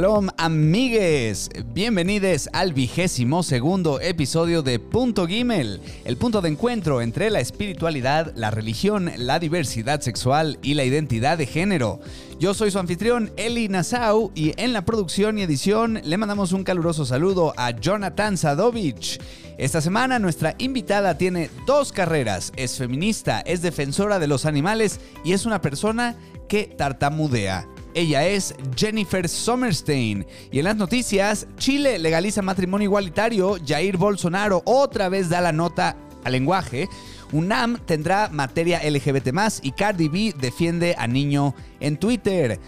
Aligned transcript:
Shalom 0.00 0.30
amigues, 0.38 1.50
bienvenidos 1.74 2.48
al 2.54 2.72
vigésimo 2.72 3.42
segundo 3.42 4.00
episodio 4.00 4.62
de 4.62 4.78
Punto 4.78 5.26
Gimel, 5.26 5.82
el 6.06 6.16
punto 6.16 6.40
de 6.40 6.48
encuentro 6.48 7.02
entre 7.02 7.28
la 7.28 7.40
espiritualidad, 7.40 8.32
la 8.34 8.50
religión, 8.50 9.12
la 9.18 9.38
diversidad 9.38 10.00
sexual 10.00 10.58
y 10.62 10.72
la 10.72 10.84
identidad 10.84 11.36
de 11.36 11.44
género. 11.44 12.00
Yo 12.38 12.54
soy 12.54 12.70
su 12.70 12.78
anfitrión 12.78 13.30
Eli 13.36 13.68
Nassau 13.68 14.32
y 14.34 14.54
en 14.56 14.72
la 14.72 14.86
producción 14.86 15.36
y 15.36 15.42
edición 15.42 16.00
le 16.02 16.16
mandamos 16.16 16.52
un 16.52 16.64
caluroso 16.64 17.04
saludo 17.04 17.52
a 17.58 17.72
Jonathan 17.72 18.38
Sadovich. 18.38 19.20
Esta 19.58 19.82
semana 19.82 20.18
nuestra 20.18 20.54
invitada 20.56 21.18
tiene 21.18 21.50
dos 21.66 21.92
carreras, 21.92 22.54
es 22.56 22.78
feminista, 22.78 23.42
es 23.42 23.60
defensora 23.60 24.18
de 24.18 24.28
los 24.28 24.46
animales 24.46 24.98
y 25.24 25.34
es 25.34 25.44
una 25.44 25.60
persona 25.60 26.16
que 26.48 26.64
tartamudea. 26.64 27.68
Ella 27.94 28.26
es 28.26 28.54
Jennifer 28.76 29.28
Sommerstein. 29.28 30.26
Y 30.50 30.58
en 30.58 30.64
las 30.64 30.76
noticias, 30.76 31.46
Chile 31.58 31.98
legaliza 31.98 32.42
matrimonio 32.42 32.86
igualitario, 32.86 33.56
Jair 33.66 33.96
Bolsonaro 33.96 34.62
otra 34.64 35.08
vez 35.08 35.28
da 35.28 35.40
la 35.40 35.52
nota 35.52 35.96
al 36.24 36.32
lenguaje. 36.32 36.88
UNAM 37.32 37.78
tendrá 37.86 38.28
materia 38.32 38.80
LGBT 38.88 39.28
y 39.62 39.72
Cardi 39.72 40.08
B 40.08 40.34
defiende 40.38 40.94
a 40.98 41.06
niño 41.06 41.54
en 41.78 41.96
Twitter. 41.96 42.58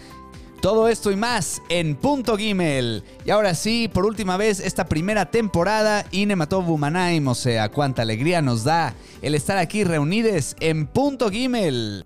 Todo 0.61 0.87
esto 0.87 1.11
y 1.11 1.17
más 1.17 1.61
en 1.67 1.95
Punto 1.95 2.37
Gimel. 2.37 3.03
Y 3.25 3.31
ahora 3.31 3.53
sí, 3.53 3.89
por 3.93 4.05
última 4.05 4.37
vez 4.37 4.61
esta 4.61 4.85
primera 4.85 5.29
temporada, 5.29 6.05
Inematov 6.11 6.63
Bumanaim, 6.63 7.27
o 7.27 7.35
sea, 7.35 7.67
cuánta 7.67 8.01
alegría 8.01 8.41
nos 8.41 8.63
da 8.63 8.93
el 9.21 9.35
estar 9.35 9.57
aquí 9.57 9.83
reunidos 9.83 10.55
en 10.61 10.87
Punto 10.87 11.29
Gimel. 11.29 12.03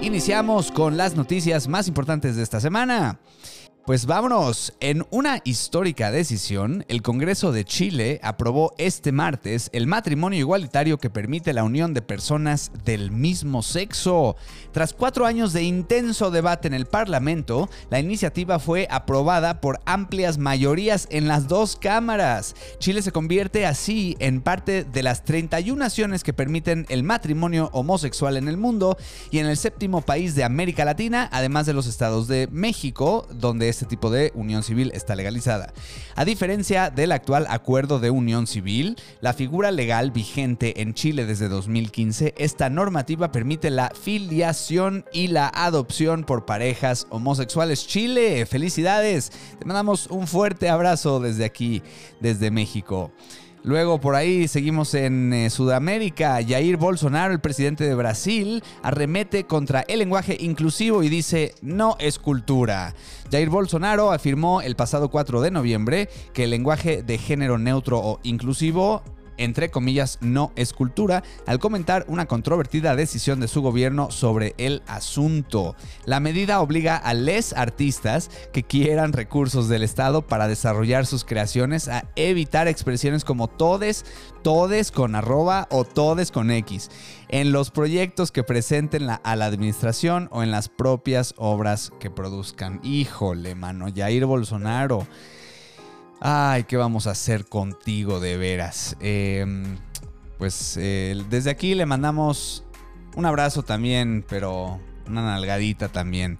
Iniciamos 0.00 0.70
con 0.70 0.96
las 0.96 1.16
noticias 1.16 1.66
más 1.66 1.88
importantes 1.88 2.36
de 2.36 2.42
esta 2.42 2.60
semana. 2.60 3.18
Pues 3.88 4.04
vámonos. 4.04 4.74
En 4.80 5.06
una 5.08 5.40
histórica 5.44 6.10
decisión, 6.10 6.84
el 6.88 7.00
Congreso 7.00 7.52
de 7.52 7.64
Chile 7.64 8.20
aprobó 8.22 8.74
este 8.76 9.12
martes 9.12 9.70
el 9.72 9.86
matrimonio 9.86 10.38
igualitario 10.38 10.98
que 10.98 11.08
permite 11.08 11.54
la 11.54 11.64
unión 11.64 11.94
de 11.94 12.02
personas 12.02 12.70
del 12.84 13.10
mismo 13.10 13.62
sexo. 13.62 14.36
Tras 14.72 14.92
cuatro 14.92 15.24
años 15.24 15.54
de 15.54 15.62
intenso 15.62 16.30
debate 16.30 16.68
en 16.68 16.74
el 16.74 16.84
Parlamento, 16.84 17.70
la 17.88 17.98
iniciativa 17.98 18.58
fue 18.58 18.86
aprobada 18.90 19.62
por 19.62 19.80
amplias 19.86 20.36
mayorías 20.36 21.08
en 21.10 21.26
las 21.26 21.48
dos 21.48 21.76
cámaras. 21.76 22.56
Chile 22.80 23.00
se 23.00 23.10
convierte 23.10 23.64
así 23.64 24.18
en 24.18 24.42
parte 24.42 24.84
de 24.84 25.02
las 25.02 25.24
31 25.24 25.78
naciones 25.78 26.24
que 26.24 26.34
permiten 26.34 26.84
el 26.90 27.04
matrimonio 27.04 27.70
homosexual 27.72 28.36
en 28.36 28.48
el 28.48 28.58
mundo 28.58 28.98
y 29.30 29.38
en 29.38 29.46
el 29.46 29.56
séptimo 29.56 30.02
país 30.02 30.34
de 30.34 30.44
América 30.44 30.84
Latina, 30.84 31.30
además 31.32 31.64
de 31.64 31.72
los 31.72 31.86
estados 31.86 32.28
de 32.28 32.48
México, 32.52 33.26
donde 33.32 33.70
es 33.70 33.77
este 33.78 33.86
tipo 33.86 34.10
de 34.10 34.32
unión 34.34 34.64
civil 34.64 34.90
está 34.92 35.14
legalizada. 35.14 35.72
A 36.16 36.24
diferencia 36.24 36.90
del 36.90 37.12
actual 37.12 37.46
acuerdo 37.48 38.00
de 38.00 38.10
unión 38.10 38.48
civil, 38.48 38.96
la 39.20 39.34
figura 39.34 39.70
legal 39.70 40.10
vigente 40.10 40.82
en 40.82 40.94
Chile 40.94 41.26
desde 41.26 41.48
2015, 41.48 42.34
esta 42.38 42.70
normativa 42.70 43.30
permite 43.30 43.70
la 43.70 43.90
filiación 43.90 45.04
y 45.12 45.28
la 45.28 45.46
adopción 45.54 46.24
por 46.24 46.44
parejas 46.44 47.06
homosexuales. 47.10 47.86
Chile, 47.86 48.46
felicidades. 48.46 49.30
Te 49.60 49.64
mandamos 49.64 50.08
un 50.08 50.26
fuerte 50.26 50.68
abrazo 50.68 51.20
desde 51.20 51.44
aquí, 51.44 51.80
desde 52.18 52.50
México. 52.50 53.12
Luego 53.64 54.00
por 54.00 54.14
ahí 54.14 54.48
seguimos 54.48 54.94
en 54.94 55.32
eh, 55.32 55.50
Sudamérica. 55.50 56.38
Jair 56.46 56.76
Bolsonaro, 56.76 57.32
el 57.32 57.40
presidente 57.40 57.84
de 57.84 57.94
Brasil, 57.94 58.62
arremete 58.82 59.44
contra 59.44 59.80
el 59.82 59.98
lenguaje 59.98 60.36
inclusivo 60.40 61.02
y 61.02 61.08
dice 61.08 61.54
no 61.60 61.96
es 61.98 62.18
cultura. 62.18 62.94
Jair 63.30 63.50
Bolsonaro 63.50 64.12
afirmó 64.12 64.62
el 64.62 64.76
pasado 64.76 65.10
4 65.10 65.40
de 65.40 65.50
noviembre 65.50 66.08
que 66.32 66.44
el 66.44 66.50
lenguaje 66.50 67.02
de 67.02 67.18
género 67.18 67.58
neutro 67.58 67.98
o 67.98 68.20
inclusivo 68.22 69.02
entre 69.38 69.70
comillas, 69.70 70.18
no 70.20 70.52
es 70.56 70.72
cultura, 70.72 71.22
al 71.46 71.58
comentar 71.58 72.04
una 72.08 72.26
controvertida 72.26 72.96
decisión 72.96 73.40
de 73.40 73.48
su 73.48 73.62
gobierno 73.62 74.10
sobre 74.10 74.54
el 74.58 74.82
asunto. 74.86 75.74
La 76.04 76.20
medida 76.20 76.60
obliga 76.60 76.96
a 76.96 77.14
les 77.14 77.52
artistas 77.52 78.30
que 78.52 78.62
quieran 78.62 79.12
recursos 79.12 79.68
del 79.68 79.82
Estado 79.82 80.22
para 80.22 80.48
desarrollar 80.48 81.06
sus 81.06 81.24
creaciones 81.24 81.88
a 81.88 82.04
evitar 82.16 82.68
expresiones 82.68 83.24
como 83.24 83.48
todes, 83.48 84.04
todes 84.42 84.92
con 84.92 85.14
arroba 85.14 85.68
o 85.70 85.84
todes 85.84 86.30
con 86.30 86.50
X 86.50 86.90
en 87.28 87.52
los 87.52 87.70
proyectos 87.70 88.32
que 88.32 88.42
presenten 88.42 89.08
a 89.10 89.36
la 89.36 89.46
administración 89.46 90.28
o 90.32 90.42
en 90.42 90.50
las 90.50 90.68
propias 90.68 91.34
obras 91.36 91.92
que 92.00 92.10
produzcan. 92.10 92.80
Híjole, 92.82 93.54
mano, 93.54 93.86
Jair 93.94 94.26
Bolsonaro. 94.26 95.06
Ay, 96.20 96.64
¿qué 96.64 96.76
vamos 96.76 97.06
a 97.06 97.12
hacer 97.12 97.44
contigo 97.46 98.18
de 98.18 98.36
veras? 98.36 98.96
Em, 99.00 99.76
pues 100.36 100.76
eh, 100.76 101.22
desde 101.30 101.50
aquí 101.50 101.74
le 101.76 101.86
mandamos 101.86 102.64
un 103.14 103.24
abrazo 103.24 103.62
también, 103.62 104.24
pero 104.28 104.80
una 105.06 105.22
nalgadita 105.22 105.88
también. 105.88 106.38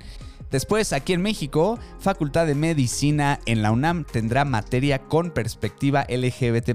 Después, 0.50 0.94
aquí 0.94 1.12
en 1.12 1.20
México, 1.20 1.78
Facultad 1.98 2.46
de 2.46 2.54
Medicina 2.54 3.38
en 3.44 3.60
la 3.60 3.70
UNAM 3.70 4.04
tendrá 4.04 4.46
materia 4.46 4.98
con 4.98 5.30
perspectiva 5.30 6.06
LGBT. 6.08 6.70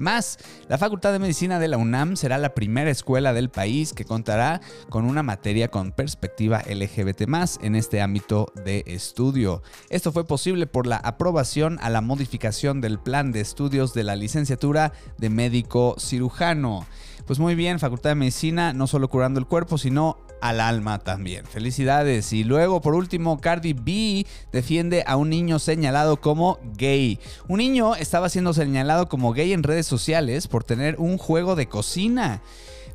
La 0.68 0.78
Facultad 0.78 1.12
de 1.12 1.18
Medicina 1.18 1.58
de 1.58 1.66
la 1.66 1.76
UNAM 1.76 2.14
será 2.16 2.38
la 2.38 2.54
primera 2.54 2.90
escuela 2.90 3.32
del 3.32 3.50
país 3.50 3.92
que 3.92 4.04
contará 4.04 4.60
con 4.90 5.04
una 5.04 5.24
materia 5.24 5.68
con 5.68 5.90
perspectiva 5.90 6.62
LGBT 6.68 7.22
en 7.62 7.74
este 7.74 8.00
ámbito 8.00 8.52
de 8.64 8.84
estudio. 8.86 9.62
Esto 9.90 10.12
fue 10.12 10.24
posible 10.24 10.66
por 10.68 10.86
la 10.86 10.96
aprobación 10.96 11.78
a 11.82 11.90
la 11.90 12.00
modificación 12.00 12.80
del 12.80 13.00
plan 13.00 13.32
de 13.32 13.40
estudios 13.40 13.92
de 13.92 14.04
la 14.04 14.14
licenciatura 14.14 14.92
de 15.18 15.30
médico 15.30 15.96
cirujano. 15.98 16.86
Pues 17.26 17.38
muy 17.38 17.54
bien, 17.54 17.78
Facultad 17.78 18.10
de 18.10 18.16
Medicina, 18.16 18.74
no 18.74 18.86
solo 18.86 19.08
curando 19.08 19.40
el 19.40 19.46
cuerpo, 19.46 19.78
sino 19.78 20.18
al 20.40 20.60
alma 20.60 20.98
también. 20.98 21.46
Felicidades. 21.46 22.32
Y 22.32 22.44
luego, 22.44 22.80
por 22.80 22.94
último, 22.94 23.40
Cardi 23.40 23.72
B 23.72 24.26
defiende 24.52 25.04
a 25.06 25.16
un 25.16 25.30
niño 25.30 25.58
señalado 25.58 26.20
como 26.20 26.58
gay. 26.76 27.18
Un 27.48 27.58
niño 27.58 27.94
estaba 27.94 28.28
siendo 28.28 28.52
señalado 28.52 29.08
como 29.08 29.32
gay 29.32 29.52
en 29.52 29.62
redes 29.62 29.86
sociales 29.86 30.48
por 30.48 30.64
tener 30.64 30.96
un 30.98 31.18
juego 31.18 31.56
de 31.56 31.66
cocina. 31.66 32.42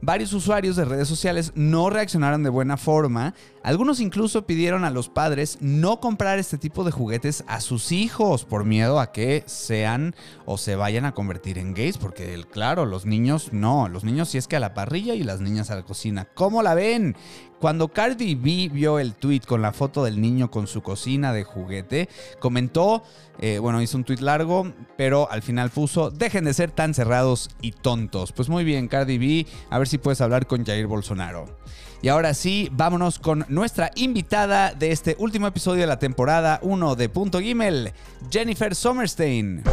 Varios 0.01 0.31
usuarios 0.31 0.77
de 0.77 0.85
redes 0.85 1.09
sociales 1.09 1.51
no 1.55 1.89
reaccionaron 1.89 2.41
de 2.41 2.49
buena 2.49 2.77
forma. 2.77 3.33
Algunos 3.63 3.99
incluso 3.99 4.45
pidieron 4.45 4.85
a 4.85 4.91
los 4.91 5.09
padres 5.09 5.57
no 5.59 5.99
comprar 5.99 6.39
este 6.39 6.57
tipo 6.57 6.85
de 6.85 6.91
juguetes 6.91 7.43
a 7.47 7.59
sus 7.59 7.91
hijos 7.91 8.45
por 8.45 8.63
miedo 8.63 9.01
a 9.01 9.11
que 9.11 9.43
sean 9.45 10.15
o 10.45 10.57
se 10.57 10.77
vayan 10.77 11.03
a 11.03 11.13
convertir 11.13 11.57
en 11.57 11.73
gays. 11.73 11.97
Porque, 11.97 12.45
claro, 12.49 12.85
los 12.85 13.05
niños 13.05 13.51
no. 13.51 13.89
Los 13.89 14.05
niños 14.05 14.29
sí 14.29 14.37
es 14.37 14.47
que 14.47 14.55
a 14.55 14.61
la 14.61 14.73
parrilla 14.73 15.15
y 15.15 15.23
las 15.23 15.41
niñas 15.41 15.69
a 15.69 15.75
la 15.75 15.83
cocina. 15.83 16.29
¿Cómo 16.33 16.63
la 16.63 16.75
ven? 16.75 17.17
Cuando 17.59 17.89
Cardi 17.89 18.35
B 18.35 18.69
vio 18.71 18.99
el 18.99 19.15
tweet 19.15 19.41
con 19.41 19.61
la 19.61 19.73
foto 19.73 20.05
del 20.05 20.21
niño 20.21 20.49
con 20.49 20.65
su 20.65 20.81
cocina 20.81 21.33
de 21.33 21.43
juguete, 21.43 22.07
comentó, 22.39 23.03
eh, 23.39 23.59
bueno, 23.59 23.81
hizo 23.81 23.97
un 23.97 24.05
tweet 24.05 24.19
largo, 24.21 24.71
pero 24.95 25.29
al 25.29 25.41
final 25.41 25.69
puso, 25.69 26.09
dejen 26.09 26.45
de 26.45 26.53
ser 26.53 26.71
tan 26.71 26.93
cerrados 26.93 27.49
y 27.61 27.73
tontos. 27.73 28.31
Pues 28.31 28.47
muy 28.47 28.63
bien, 28.63 28.87
Cardi 28.87 29.17
B, 29.17 29.45
a 29.69 29.77
ver 29.77 29.89
si 29.89 29.97
puedes 29.97 30.21
hablar 30.21 30.47
con 30.47 30.65
Jair 30.65 30.87
Bolsonaro. 30.87 31.59
Y 32.01 32.07
ahora 32.07 32.33
sí, 32.33 32.69
vámonos 32.71 33.19
con 33.19 33.45
nuestra 33.49 33.91
invitada 33.95 34.73
de 34.73 34.91
este 34.93 35.17
último 35.19 35.45
episodio 35.47 35.81
de 35.81 35.87
la 35.87 35.99
temporada 35.99 36.59
1 36.61 36.95
de 36.95 37.09
Punto 37.09 37.41
Gimel, 37.41 37.91
Jennifer 38.31 38.73
Sommerstein. 38.73 39.63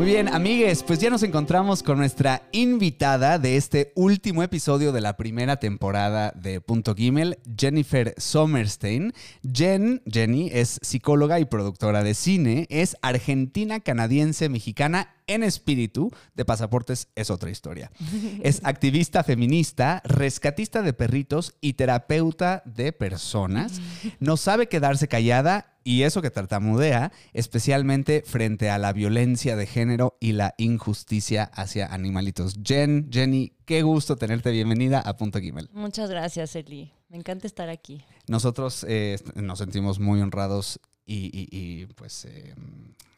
Muy 0.00 0.12
bien, 0.12 0.28
amigues, 0.28 0.82
pues 0.82 0.98
ya 0.98 1.10
nos 1.10 1.22
encontramos 1.22 1.82
con 1.82 1.98
nuestra 1.98 2.48
invitada 2.52 3.38
de 3.38 3.58
este 3.58 3.92
último 3.94 4.42
episodio 4.42 4.92
de 4.92 5.02
la 5.02 5.18
primera 5.18 5.58
temporada 5.58 6.32
de 6.34 6.62
Punto 6.62 6.94
Gimel, 6.94 7.38
Jennifer 7.54 8.14
Sommerstein. 8.16 9.12
Jen, 9.42 10.00
Jenny, 10.10 10.48
es 10.54 10.78
psicóloga 10.80 11.38
y 11.38 11.44
productora 11.44 12.02
de 12.02 12.14
cine, 12.14 12.66
es 12.70 12.96
argentina, 13.02 13.80
canadiense, 13.80 14.48
mexicana 14.48 15.16
en 15.30 15.44
espíritu 15.44 16.10
de 16.34 16.44
pasaportes 16.44 17.08
es 17.14 17.30
otra 17.30 17.50
historia. 17.50 17.90
Es 18.42 18.60
activista 18.64 19.22
feminista, 19.22 20.02
rescatista 20.04 20.82
de 20.82 20.92
perritos 20.92 21.54
y 21.60 21.74
terapeuta 21.74 22.62
de 22.64 22.92
personas. 22.92 23.80
No 24.18 24.36
sabe 24.36 24.66
quedarse 24.66 25.08
callada 25.08 25.69
y 25.84 26.02
eso 26.02 26.22
que 26.22 26.30
tartamudea, 26.30 27.12
especialmente 27.32 28.22
frente 28.26 28.70
a 28.70 28.78
la 28.78 28.92
violencia 28.92 29.56
de 29.56 29.66
género 29.66 30.16
y 30.20 30.32
la 30.32 30.54
injusticia 30.58 31.44
hacia 31.44 31.86
animalitos. 31.86 32.56
Jen, 32.62 33.08
Jenny, 33.12 33.52
qué 33.64 33.82
gusto 33.82 34.16
tenerte. 34.16 34.50
Bienvenida 34.50 35.00
a 35.00 35.16
Punto 35.16 35.40
Gimel. 35.40 35.68
Muchas 35.72 36.10
gracias, 36.10 36.54
Eli. 36.56 36.92
Me 37.08 37.16
encanta 37.16 37.46
estar 37.46 37.68
aquí. 37.68 38.04
Nosotros 38.28 38.84
eh, 38.88 39.18
nos 39.34 39.58
sentimos 39.58 39.98
muy 39.98 40.20
honrados 40.20 40.80
y, 41.06 41.86
pues 41.96 42.24
eh, 42.26 42.54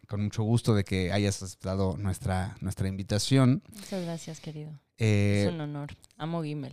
con 0.09 0.23
mucho 0.23 0.43
gusto 0.43 0.75
de 0.75 0.85
que 0.85 1.13
hayas 1.13 1.43
aceptado 1.43 1.97
nuestra, 1.99 2.57
nuestra 2.61 2.89
invitación. 2.89 3.63
Muchas 3.69 4.05
gracias, 4.05 4.41
querido. 4.41 4.71
Eh, 4.97 5.45
es 5.47 5.53
un 5.53 5.61
honor. 5.61 5.91
Amo 6.17 6.43
Gimel. 6.43 6.73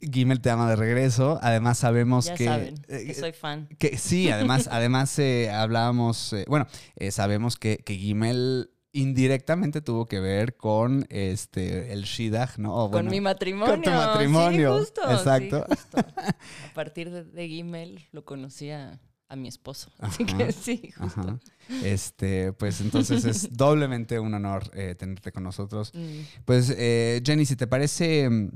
Gimel 0.00 0.40
te 0.40 0.50
ama 0.50 0.68
de 0.68 0.76
regreso. 0.76 1.38
Además 1.42 1.78
sabemos 1.78 2.26
Ya 2.26 2.34
que... 2.34 2.44
saben 2.44 2.74
eh, 2.88 3.04
que 3.06 3.14
soy 3.14 3.32
fan. 3.32 3.68
que 3.78 3.96
sí, 3.98 4.30
además, 4.30 4.68
además 4.72 5.18
eh, 5.18 5.50
hablábamos, 5.50 6.32
eh, 6.32 6.44
bueno, 6.48 6.66
eh, 6.96 7.10
sabemos 7.10 7.56
que, 7.56 7.78
que 7.78 7.94
Gimel 7.96 8.70
indirectamente 8.92 9.82
tuvo 9.82 10.06
que 10.06 10.20
ver 10.20 10.56
con 10.56 11.06
este 11.10 11.92
el 11.92 12.04
Shidach, 12.04 12.56
¿no? 12.56 12.74
O 12.74 12.82
con 12.84 12.92
bueno, 12.92 13.10
mi 13.10 13.20
matrimonio. 13.20 13.74
con 13.74 13.82
tu 13.82 13.90
matrimonio, 13.90 14.72
Sí, 14.74 14.80
justo. 14.80 15.02
sí, 15.06 15.12
exacto. 15.14 15.66
justo. 15.68 15.98
A 16.70 16.74
partir 16.74 17.10
de, 17.10 17.24
de 17.24 18.06
lo 18.12 18.24
conocía 18.24 18.98
a 19.28 19.36
mi 19.36 19.48
esposo. 19.48 19.90
Así 19.98 20.22
Ajá, 20.24 20.38
que 20.38 20.52
sí, 20.52 20.92
justo. 20.96 21.20
Ajá. 21.20 21.38
Este, 21.82 22.52
pues 22.52 22.80
entonces 22.80 23.24
es 23.24 23.48
doblemente 23.56 24.20
un 24.20 24.32
honor 24.34 24.70
eh, 24.72 24.94
tenerte 24.96 25.32
con 25.32 25.42
nosotros. 25.42 25.90
Mm, 25.94 26.20
Pues, 26.44 26.72
eh, 26.76 27.20
Jenny, 27.24 27.44
si 27.44 27.56
te 27.56 27.66
parece, 27.66 28.30
mm, 28.30 28.50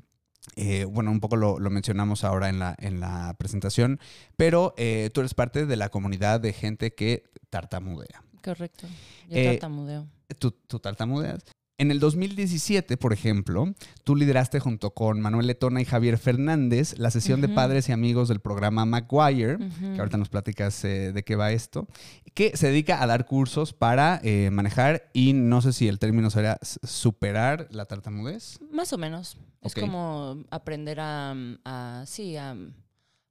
eh, 0.56 0.84
bueno, 0.84 1.10
un 1.10 1.20
poco 1.20 1.37
lo, 1.37 1.58
lo 1.58 1.70
mencionamos 1.70 2.25
ahora 2.25 2.48
en 2.48 2.58
la, 2.58 2.75
en 2.78 3.00
la 3.00 3.34
presentación, 3.38 4.00
pero 4.37 4.75
eh, 4.76 5.10
tú 5.12 5.20
eres 5.20 5.34
parte 5.34 5.66
de 5.66 5.76
la 5.76 5.88
comunidad 5.88 6.40
de 6.40 6.52
gente 6.52 6.94
que 6.94 7.25
tartamudea. 7.50 8.22
correcto. 8.42 8.87
Yo 9.28 9.37
Eh, 9.37 9.44
tartamudeo. 9.52 10.06
Tú, 10.38 10.52
tú 10.52 10.78
tartamudeas. 10.78 11.42
En 11.80 11.90
el 11.90 11.98
2017, 11.98 12.98
por 12.98 13.14
ejemplo, 13.14 13.72
tú 14.04 14.14
lideraste 14.14 14.60
junto 14.60 14.90
con 14.92 15.18
Manuel 15.22 15.46
Letona 15.46 15.80
y 15.80 15.86
Javier 15.86 16.18
Fernández 16.18 16.98
la 16.98 17.10
sesión 17.10 17.40
de 17.40 17.48
padres 17.48 17.88
y 17.88 17.92
amigos 17.92 18.28
del 18.28 18.40
programa 18.40 18.84
Maguire, 18.84 19.56
que 19.80 19.98
ahorita 19.98 20.18
nos 20.18 20.28
platicas 20.28 20.84
eh, 20.84 21.12
de 21.14 21.22
qué 21.24 21.36
va 21.36 21.52
esto, 21.52 21.88
que 22.34 22.54
se 22.54 22.66
dedica 22.66 23.02
a 23.02 23.06
dar 23.06 23.24
cursos 23.24 23.72
para 23.72 24.20
eh, 24.22 24.50
manejar 24.50 25.08
y 25.14 25.32
no 25.32 25.62
sé 25.62 25.72
si 25.72 25.88
el 25.88 25.98
término 25.98 26.28
sería 26.28 26.58
s- 26.60 26.78
superar 26.82 27.66
la 27.70 27.86
tartamudez. 27.86 28.58
Más 28.70 28.92
o 28.92 28.98
menos. 28.98 29.38
Es 29.62 29.72
como 29.80 30.44
aprender 30.50 31.00
a, 31.00 31.34
a- 31.64 32.04
sí, 32.06 32.36
a, 32.36 32.56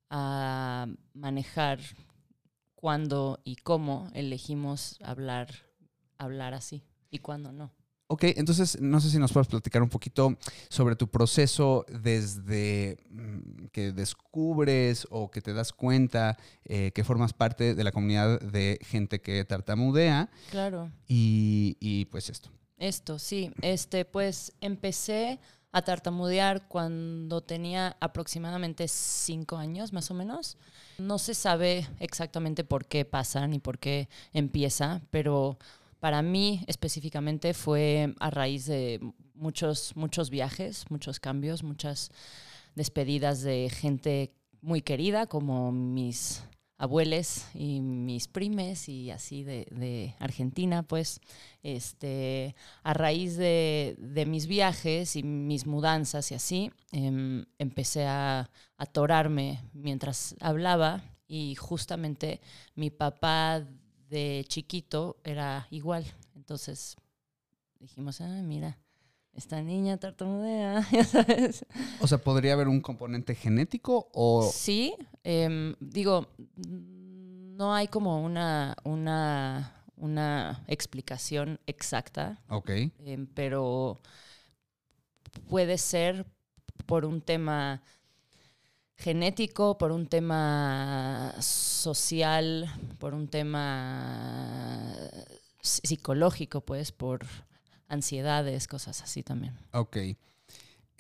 a 0.10 0.88
manejar 1.14 1.80
cuándo 2.74 3.42
y 3.44 3.58
cómo 3.58 4.10
elegimos 4.16 4.98
hablar, 5.04 5.50
hablar 6.18 6.56
así 6.56 6.82
y 7.12 7.20
cuándo 7.20 7.52
no. 7.52 7.72
Ok, 8.12 8.24
entonces 8.24 8.82
no 8.82 9.00
sé 9.00 9.12
si 9.12 9.20
nos 9.20 9.32
puedes 9.32 9.48
platicar 9.48 9.84
un 9.84 9.90
poquito 9.90 10.36
sobre 10.68 10.96
tu 10.96 11.08
proceso 11.10 11.86
desde 11.88 12.98
mm, 13.12 13.68
que 13.72 13.92
descubres 13.92 15.06
o 15.12 15.30
que 15.30 15.42
te 15.42 15.54
das 15.54 15.74
cuenta 15.74 16.36
eh, 16.66 16.92
que 16.92 17.04
formas 17.04 17.34
parte 17.34 17.76
de 17.76 17.84
la 17.84 17.92
comunidad 17.92 18.42
de 18.42 18.80
gente 18.82 19.22
que 19.22 19.46
tartamudea 19.46 20.32
Claro. 20.50 20.92
y, 21.08 21.78
y, 21.80 22.06
pues 22.06 22.32
esto. 22.32 22.50
Esto, 22.80 23.20
sí. 23.20 23.52
Este, 23.62 24.06
pues 24.06 24.54
empecé 24.60 25.40
a 25.72 25.84
tartamudear 25.84 26.68
cuando 26.68 27.42
tenía 27.42 27.96
aproximadamente 28.00 28.88
cinco 28.88 29.58
años, 29.58 29.94
más 29.94 30.10
o 30.10 30.16
menos. 30.16 30.58
No 30.98 31.20
se 31.20 31.36
sabe 31.36 31.88
exactamente 32.00 32.64
por 32.64 32.88
qué 32.88 33.06
pasa 33.06 33.46
ni 33.48 33.60
por 33.60 33.78
qué 33.78 34.10
empieza, 34.34 35.02
pero 35.12 35.60
para 36.00 36.22
mí 36.22 36.64
específicamente 36.68 37.54
fue 37.54 38.14
a 38.20 38.30
raíz 38.30 38.66
de 38.66 39.00
muchos, 39.34 39.96
muchos 39.96 40.30
viajes, 40.30 40.86
muchos 40.90 41.20
cambios, 41.20 41.64
muchas 41.64 42.12
despedidas 42.76 43.42
de 43.42 43.70
gente 43.70 44.34
muy 44.62 44.82
querida, 44.82 45.28
como 45.28 45.72
mis 45.72 46.44
abuelos 46.78 47.46
y 47.54 47.82
mis 47.82 48.30
primes 48.30 48.88
y 48.88 49.12
así 49.12 49.44
de, 49.44 50.16
Argentina, 50.20 50.84
pues 50.84 51.20
este, 51.62 52.56
a 52.84 52.94
raíz 52.94 53.36
de, 53.36 53.96
de 54.00 54.26
mis 54.26 54.48
viajes 54.48 55.18
y 55.18 55.24
mis 55.24 55.66
mudanzas 55.66 56.32
y 56.32 56.36
así, 56.36 56.72
em, 56.94 57.46
empecé 57.58 58.06
a 58.06 58.50
atorarme 58.78 59.62
mientras 59.74 60.36
hablaba 60.40 61.04
y 61.28 61.56
justamente 61.56 62.40
mi 62.76 62.90
papá 62.90 63.68
de 64.10 64.46
chiquito 64.48 65.18
era 65.24 65.68
igual. 65.70 66.06
Entonces 66.36 66.96
dijimos, 67.80 68.22
ah, 68.22 68.42
mira, 68.44 68.78
esta 69.34 69.62
niña 69.62 69.98
tartamudea, 69.98 70.86
ya 70.92 71.04
sabes. 71.04 71.66
O 72.02 72.08
sea, 72.08 72.18
¿podría 72.18 72.54
haber 72.54 72.68
un 72.68 72.82
componente 72.82 73.36
genético 73.36 74.10
o...? 74.14 74.50
Sí, 74.52 74.96
em, 75.24 75.76
digo, 75.80 76.28
no 76.56 77.74
hay 77.74 77.88
como 77.88 78.24
una, 78.24 78.76
una, 78.84 79.86
una 79.96 80.64
explicación 80.68 81.60
exacta, 81.68 82.42
Ok, 82.50 82.70
em, 83.00 83.28
pero 83.28 84.02
puede 85.48 85.78
ser 85.78 86.26
por 86.86 87.06
un 87.06 87.22
tema 87.22 87.82
genético, 89.00 89.78
por 89.78 89.92
un 89.92 90.08
tema 90.08 91.34
social, 91.40 92.70
por 93.00 93.14
un 93.14 93.28
tema 93.30 94.94
psi- 95.62 95.82
psicológico, 95.88 96.62
pues, 96.62 96.92
por 96.92 97.26
ansiedades, 97.88 98.68
cosas 98.68 99.02
así 99.02 99.24
también. 99.24 99.54
ok. 99.72 99.98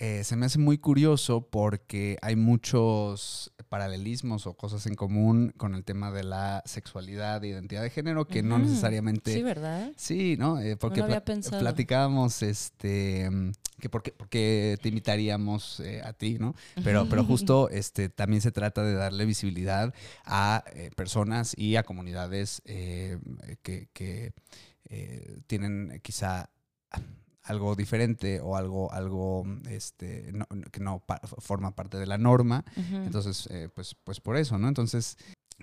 Eh, 0.01 0.23
se 0.23 0.37
me 0.37 0.45
hace 0.45 0.59
muy 0.59 0.77
curioso 0.77 1.41
porque 1.41 2.17
hay 2.21 2.37
muchos 2.37 3.51
paralelismos 3.67 4.47
o 4.47 4.53
cosas 4.53 4.85
en 4.85 4.95
común 4.95 5.53
con 5.57 5.75
el 5.75 5.83
tema 5.83 6.09
de 6.09 6.23
la 6.23 6.63
sexualidad 6.65 7.43
e 7.43 7.49
identidad 7.49 7.81
de 7.81 7.89
género 7.89 8.23
que 8.25 8.41
no 8.41 8.57
necesariamente... 8.59 9.33
Sí, 9.33 9.43
¿verdad? 9.43 9.91
Sí, 9.97 10.37
¿no? 10.39 10.57
Eh, 10.61 10.77
porque 10.77 11.01
pensado. 11.25 11.59
platicábamos, 11.59 12.41
este, 12.43 13.29
que 13.79 13.89
por 13.89 14.03
qué, 14.03 14.11
por 14.11 14.29
qué 14.29 14.77
te 14.81 14.89
invitaríamos 14.89 15.79
eh, 15.79 16.01
a 16.03 16.13
ti, 16.13 16.37
¿no? 16.39 16.53
Pero, 16.83 17.07
pero 17.09 17.23
justo, 17.23 17.69
este, 17.69 18.09
también 18.09 18.41
se 18.41 18.51
trata 18.51 18.83
de 18.83 18.93
darle 18.93 19.25
visibilidad 19.25 19.93
a 20.25 20.63
eh, 20.73 20.91
personas 20.95 21.57
y 21.57 21.75
a 21.75 21.83
comunidades 21.83 22.61
eh, 22.65 23.17
que, 23.63 23.87
que, 23.93 24.33
tienen 25.47 25.99
quizá 26.03 26.49
algo 27.43 27.75
diferente 27.75 28.41
o 28.41 28.55
algo, 28.55 28.91
algo, 28.91 29.43
este, 29.69 30.31
no- 30.33 30.47
que 30.71 30.79
no 30.79 30.99
pa- 30.99 31.21
forma 31.39 31.75
parte 31.75 31.97
de 31.97 32.05
la 32.07 32.17
norma. 32.17 32.63
Entonces, 33.05 33.47
pues, 33.73 33.95
pues 34.03 34.19
por 34.19 34.35
eso, 34.37 34.57
¿no? 34.57 34.67
Entonces, 34.67 35.17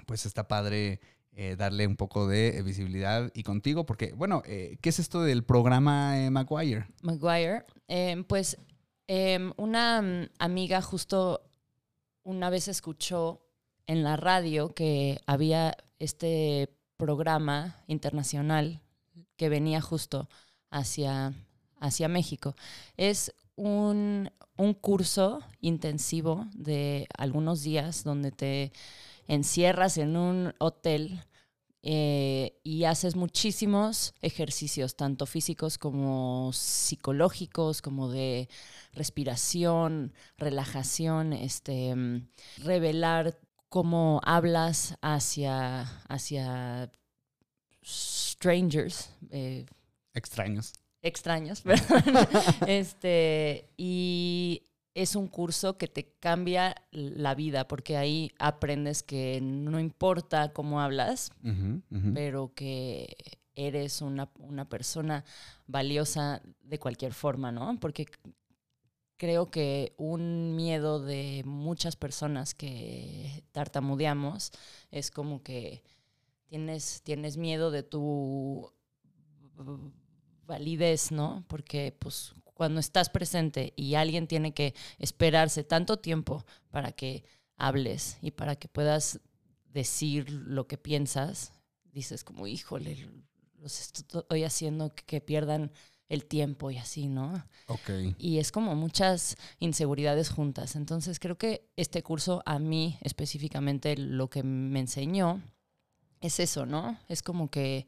pues 0.06 0.26
está 0.26 0.46
padre 0.46 1.00
eh, 1.38 1.54
darle 1.54 1.86
un 1.86 1.96
poco 1.96 2.26
de 2.26 2.56
eh, 2.56 2.62
visibilidad 2.62 3.30
y 3.34 3.42
contigo, 3.42 3.84
porque, 3.84 4.14
bueno, 4.14 4.42
eh, 4.46 4.78
¿qué 4.80 4.88
es 4.88 4.98
esto 4.98 5.20
del 5.20 5.44
programa 5.44 6.14
Maguire? 6.30 6.86
Maguire, 7.02 7.66
em, 7.88 8.24
pues 8.24 8.56
em, 9.06 9.52
una 9.58 10.00
mm, 10.00 10.30
amiga 10.38 10.80
justo 10.80 11.42
una 12.22 12.48
vez 12.48 12.68
escuchó 12.68 13.42
en 13.86 14.02
la 14.02 14.16
radio 14.16 14.74
que 14.74 15.20
había 15.26 15.76
este 15.98 16.74
programa 16.96 17.84
internacional 17.86 18.80
que 19.36 19.50
venía 19.50 19.82
justo 19.82 20.30
hacia, 20.70 21.34
hacia 21.80 22.08
México. 22.08 22.56
Es 22.96 23.34
un, 23.56 24.30
un 24.56 24.72
curso 24.72 25.40
intensivo 25.60 26.46
de 26.54 27.06
algunos 27.18 27.62
días 27.62 28.04
donde 28.04 28.32
te 28.32 28.72
encierras 29.28 29.98
en 29.98 30.16
un 30.16 30.54
hotel 30.58 31.22
eh, 31.82 32.58
y 32.64 32.84
haces 32.84 33.14
muchísimos 33.14 34.14
ejercicios, 34.20 34.96
tanto 34.96 35.24
físicos 35.26 35.78
como 35.78 36.50
psicológicos, 36.52 37.80
como 37.80 38.10
de 38.10 38.48
respiración, 38.92 40.12
relajación, 40.36 41.32
este, 41.32 41.94
revelar 42.58 43.38
cómo 43.68 44.20
hablas 44.24 44.96
hacia, 45.00 45.82
hacia 46.08 46.90
strangers, 47.84 49.10
eh, 49.30 49.66
Extraños. 50.14 50.72
extraños, 51.02 51.60
perdón. 51.62 52.02
este, 52.66 53.68
y 53.76 54.62
es 54.96 55.14
un 55.14 55.28
curso 55.28 55.76
que 55.76 55.88
te 55.88 56.08
cambia 56.20 56.74
la 56.90 57.34
vida, 57.34 57.68
porque 57.68 57.98
ahí 57.98 58.32
aprendes 58.38 59.02
que 59.02 59.40
no 59.42 59.78
importa 59.78 60.54
cómo 60.54 60.80
hablas, 60.80 61.30
pero 62.14 62.54
que 62.54 63.14
eres 63.54 64.00
una, 64.00 64.30
una 64.38 64.66
persona 64.70 65.26
valiosa 65.66 66.40
de 66.62 66.78
cualquier 66.78 67.12
forma, 67.12 67.52
¿no? 67.52 67.78
Porque 67.78 68.06
creo 69.18 69.50
que 69.50 69.92
un 69.98 70.56
miedo 70.56 70.98
de 70.98 71.42
muchas 71.44 71.94
personas 71.94 72.54
que 72.54 73.44
tartamudeamos 73.52 74.50
es 74.90 75.10
como 75.10 75.42
que 75.42 75.82
tienes, 76.46 77.02
tienes 77.02 77.36
miedo 77.36 77.70
de 77.70 77.82
tu 77.82 78.72
validez, 80.46 81.12
¿no? 81.12 81.44
Porque 81.48 81.94
pues 81.98 82.32
cuando 82.56 82.80
estás 82.80 83.10
presente 83.10 83.74
y 83.76 83.96
alguien 83.96 84.26
tiene 84.26 84.54
que 84.54 84.74
esperarse 84.98 85.62
tanto 85.62 85.98
tiempo 85.98 86.46
para 86.70 86.90
que 86.90 87.22
hables 87.58 88.16
y 88.22 88.30
para 88.30 88.56
que 88.56 88.66
puedas 88.66 89.20
decir 89.74 90.30
lo 90.30 90.66
que 90.66 90.78
piensas, 90.78 91.52
dices 91.92 92.24
como, 92.24 92.46
híjole, 92.46 93.10
los 93.58 93.78
estoy 93.80 94.44
haciendo 94.44 94.94
que, 94.94 95.04
que 95.04 95.20
pierdan 95.20 95.70
el 96.08 96.24
tiempo 96.24 96.70
y 96.70 96.78
así, 96.78 97.08
¿no? 97.08 97.44
Ok. 97.66 97.90
Y 98.16 98.38
es 98.38 98.52
como 98.52 98.74
muchas 98.74 99.36
inseguridades 99.58 100.30
juntas. 100.30 100.76
Entonces 100.76 101.18
creo 101.18 101.36
que 101.36 101.68
este 101.76 102.02
curso 102.02 102.42
a 102.46 102.58
mí 102.58 102.96
específicamente 103.02 103.98
lo 103.98 104.30
que 104.30 104.42
me 104.42 104.80
enseñó 104.80 105.42
es 106.22 106.40
eso, 106.40 106.64
¿no? 106.64 106.98
Es 107.08 107.22
como 107.22 107.50
que 107.50 107.86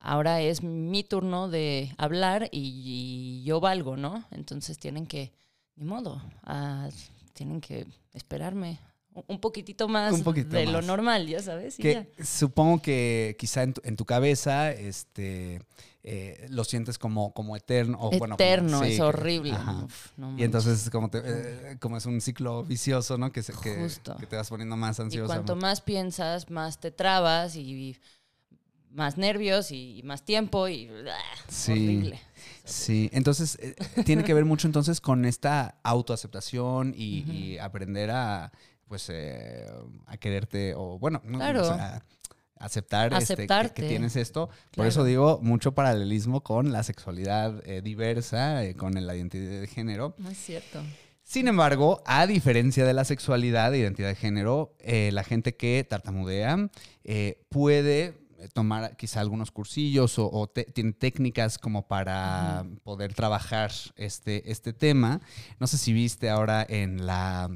ahora 0.00 0.40
es 0.40 0.62
mi 0.62 1.04
turno 1.04 1.48
de 1.48 1.94
hablar 1.98 2.48
y, 2.52 3.42
yo 3.44 3.60
valgo, 3.60 3.96
¿no? 3.96 4.24
Entonces 4.30 4.78
tienen 4.78 5.06
que, 5.06 5.32
ni 5.76 5.84
modo, 5.84 6.22
ah, 6.44 6.88
tienen 7.34 7.60
que 7.60 7.86
esperarme 8.12 8.80
un 9.26 9.40
poquitito 9.40 9.88
más 9.88 10.22
de 10.24 10.66
lo 10.66 10.82
normal, 10.82 11.26
ya 11.26 11.42
sabes. 11.42 11.76
que 11.76 12.12
Supongo 12.22 12.80
que 12.80 13.36
quizá 13.38 13.62
en 13.62 13.96
tu, 13.96 14.04
cabeza 14.04 14.70
este, 14.70 15.60
eh, 16.02 16.46
lo 16.50 16.64
sientes 16.64 16.98
como, 16.98 17.32
como 17.32 17.56
eterno. 17.56 17.98
O, 17.98 18.12
eterno, 18.12 18.84
es 18.84 19.00
horrible. 19.00 19.56
y 20.36 20.44
entonces 20.44 20.88
como, 20.90 21.10
eh, 21.12 21.76
como 21.80 21.96
es 21.96 22.06
un 22.06 22.20
ciclo 22.20 22.62
vicioso, 22.64 23.18
¿no? 23.18 23.32
Que, 23.32 23.42
que, 23.42 23.88
que, 24.20 24.26
te 24.26 24.36
vas 24.36 24.48
poniendo 24.48 24.76
más 24.76 25.00
ansioso. 25.00 25.24
Y 25.24 25.26
cuanto 25.26 25.56
más 25.56 25.80
piensas, 25.80 26.50
más 26.50 26.78
te 26.78 26.90
trabas 26.90 27.56
y 27.56 27.96
más 28.98 29.16
nervios 29.16 29.70
y 29.70 30.02
más 30.04 30.24
tiempo 30.24 30.68
y 30.68 30.90
sí, 31.48 31.72
horrible. 31.72 32.20
Sí, 32.64 33.08
entonces 33.14 33.56
eh, 33.62 33.74
tiene 34.04 34.24
que 34.24 34.34
ver 34.34 34.44
mucho 34.44 34.66
entonces 34.66 35.00
con 35.00 35.24
esta 35.24 35.78
autoaceptación 35.82 36.92
y, 36.94 37.56
aprender 37.58 38.10
a 38.10 38.52
pues 38.86 39.08
eh, 39.10 39.66
a 40.06 40.16
quererte 40.16 40.74
o 40.74 40.98
bueno, 40.98 41.22
aceptar 42.58 43.12
este, 43.14 43.46
que, 43.46 43.82
tienes 43.82 44.16
esto. 44.16 44.50
Por 44.74 44.86
eso 44.86 45.04
digo 45.04 45.38
mucho 45.42 45.72
paralelismo 45.72 46.42
con 46.42 46.72
la 46.72 46.82
sexualidad 46.82 47.62
eh, 47.66 47.82
diversa, 47.82 48.62
con 48.76 48.94
la 48.94 49.14
identidad 49.14 49.60
de 49.60 49.66
género. 49.66 50.14
No 50.18 50.30
es 50.30 50.38
cierto. 50.38 50.82
Sin 51.22 51.46
embargo, 51.46 52.02
a 52.06 52.26
diferencia 52.26 52.86
de 52.86 52.94
la 52.94 53.04
sexualidad 53.04 53.74
e 53.74 53.78
identidad 53.78 54.08
de 54.08 54.14
género, 54.14 54.74
la 54.82 55.22
gente 55.22 55.54
que 55.54 55.86
tartamudea 55.86 56.70
puede 57.50 58.04
eh, 58.04 58.27
tomar 58.52 58.96
quizá 58.96 59.20
algunos 59.20 59.50
cursillos 59.50 60.18
o, 60.18 60.50
tiene 60.74 60.92
técnicas 60.92 61.58
como 61.58 61.88
para 61.88 62.64
poder 62.84 63.14
trabajar 63.14 63.72
este, 63.96 64.50
este 64.50 64.72
tema. 64.72 65.20
No 65.58 65.66
sé 65.66 65.78
si 65.78 65.92
viste 65.92 66.30
ahora 66.30 66.64
en 66.68 67.06
la, 67.06 67.50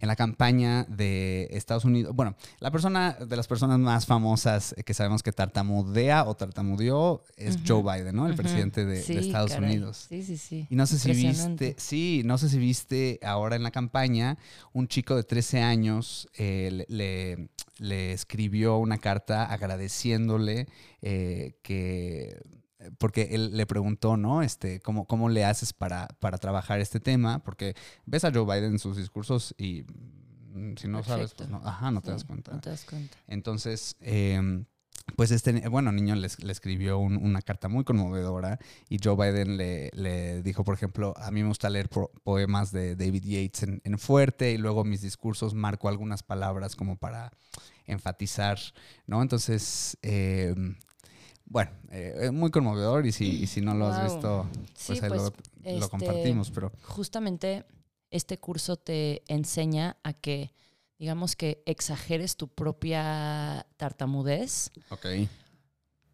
en 0.00 0.08
la 0.08 0.16
campaña 0.16 0.84
de 0.84 1.48
Estados 1.50 1.84
Unidos, 1.84 2.14
bueno, 2.14 2.36
la 2.58 2.70
persona 2.70 3.12
de 3.12 3.36
las 3.36 3.46
personas 3.46 3.78
más 3.78 4.06
famosas 4.06 4.74
que 4.84 4.94
sabemos 4.94 5.22
que 5.22 5.32
tartamudea 5.32 6.24
o 6.24 6.34
tartamudeó 6.34 7.22
es 7.36 7.58
Joe 7.66 7.82
Biden, 7.82 8.16
¿no? 8.16 8.26
El 8.26 8.34
presidente 8.34 8.84
de, 8.84 9.00
Estados 9.00 9.56
Unidos. 9.56 10.06
Sí, 10.08 10.22
sí, 10.22 10.36
sí. 10.36 10.66
Y 10.70 10.76
no 10.76 10.86
sé 10.86 10.98
si 10.98 11.12
viste, 11.12 11.74
sí, 11.78 12.22
no 12.24 12.38
sé 12.38 12.48
si 12.48 12.58
viste 12.58 13.20
ahora 13.22 13.56
en 13.56 13.62
la 13.62 13.70
campaña 13.70 14.38
un 14.72 14.88
chico 14.88 15.16
de 15.16 15.24
13 15.24 15.62
años 15.62 16.28
eh, 16.36 16.84
le 16.88 17.48
le 17.80 18.12
escribió 18.12 18.76
una 18.76 18.98
carta 18.98 19.46
agradeciéndole 19.46 20.68
eh, 21.02 21.54
que 21.62 22.40
porque 22.98 23.28
él 23.32 23.56
le 23.56 23.66
preguntó, 23.66 24.16
¿no? 24.16 24.42
Este, 24.42 24.80
¿cómo, 24.80 25.06
cómo 25.06 25.28
le 25.28 25.44
haces 25.44 25.72
para, 25.72 26.08
para 26.18 26.38
trabajar 26.38 26.80
este 26.80 27.00
tema? 27.00 27.40
Porque 27.40 27.74
ves 28.06 28.24
a 28.24 28.32
Joe 28.32 28.44
Biden 28.44 28.72
en 28.72 28.78
sus 28.78 28.96
discursos 28.96 29.54
y 29.58 29.84
mm, 30.52 30.76
si 30.76 30.88
no 30.88 31.02
sabes, 31.02 31.34
pues 31.34 31.48
no, 31.48 31.60
ajá, 31.64 31.90
no 31.90 32.00
te 32.00 32.10
das 32.10 32.24
cuenta. 32.24 32.52
No 32.52 32.60
te 32.60 32.70
das 32.70 32.84
cuenta. 32.84 33.16
Entonces, 33.26 33.96
eh, 34.00 34.64
pues 35.16 35.30
este, 35.30 35.68
bueno, 35.68 35.92
niño 35.92 36.14
le, 36.14 36.26
escribió 36.26 36.98
una 36.98 37.42
carta 37.42 37.68
muy 37.68 37.84
conmovedora 37.84 38.58
y 38.88 38.98
Joe 39.02 39.16
Biden 39.16 39.56
le, 39.56 40.42
dijo, 40.42 40.64
por 40.64 40.74
ejemplo, 40.74 41.14
a 41.16 41.30
mí 41.30 41.42
me 41.42 41.48
gusta 41.48 41.68
leer 41.70 41.88
poemas 41.88 42.72
de 42.72 42.96
David 42.96 43.24
Yates 43.24 43.62
en, 43.62 43.98
fuerte 43.98 44.52
y 44.52 44.58
luego 44.58 44.84
mis 44.84 45.02
discursos 45.02 45.54
marco 45.54 45.88
algunas 45.88 46.22
palabras 46.22 46.76
como 46.76 46.96
para 46.96 47.32
enfatizar, 47.86 48.58
¿no? 49.06 49.20
Entonces, 49.22 49.98
eh, 50.02 50.54
bueno, 51.50 51.72
eh, 51.90 52.14
es 52.22 52.32
muy 52.32 52.52
conmovedor 52.52 53.04
y 53.06 53.12
si, 53.12 53.46
si 53.48 53.60
no 53.60 53.74
lo 53.74 53.88
has 53.88 54.04
visto, 54.04 54.46
pues 54.86 55.02
ahí 55.02 55.10
lo, 55.10 55.32
pues, 55.32 55.32
este, 55.64 55.88
compartimos, 55.88 56.50
pero... 56.52 56.72
Justamente 56.84 57.66
este 58.10 58.38
curso 58.38 58.76
te 58.76 59.24
enseña 59.26 59.96
a 60.04 60.12
que 60.12 60.52
digamos 60.96 61.34
que 61.34 61.60
exageres 61.66 62.36
tu 62.36 62.46
propia 62.46 63.66
tartamudez. 63.76 64.70
Ok. 64.90 65.06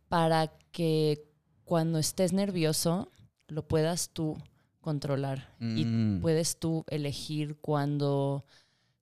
Para 0.09 0.49
que 0.73 1.23
cuando 1.65 1.99
estés 1.99 2.33
nervioso 2.33 3.13
lo 3.49 3.69
puedas 3.69 4.09
tú 4.11 4.39
controlar 4.81 5.55
y 5.61 5.85
mm. 5.85 6.21
puedes 6.23 6.59
tú 6.59 6.85
elegir 6.89 7.59
cuando 7.61 8.47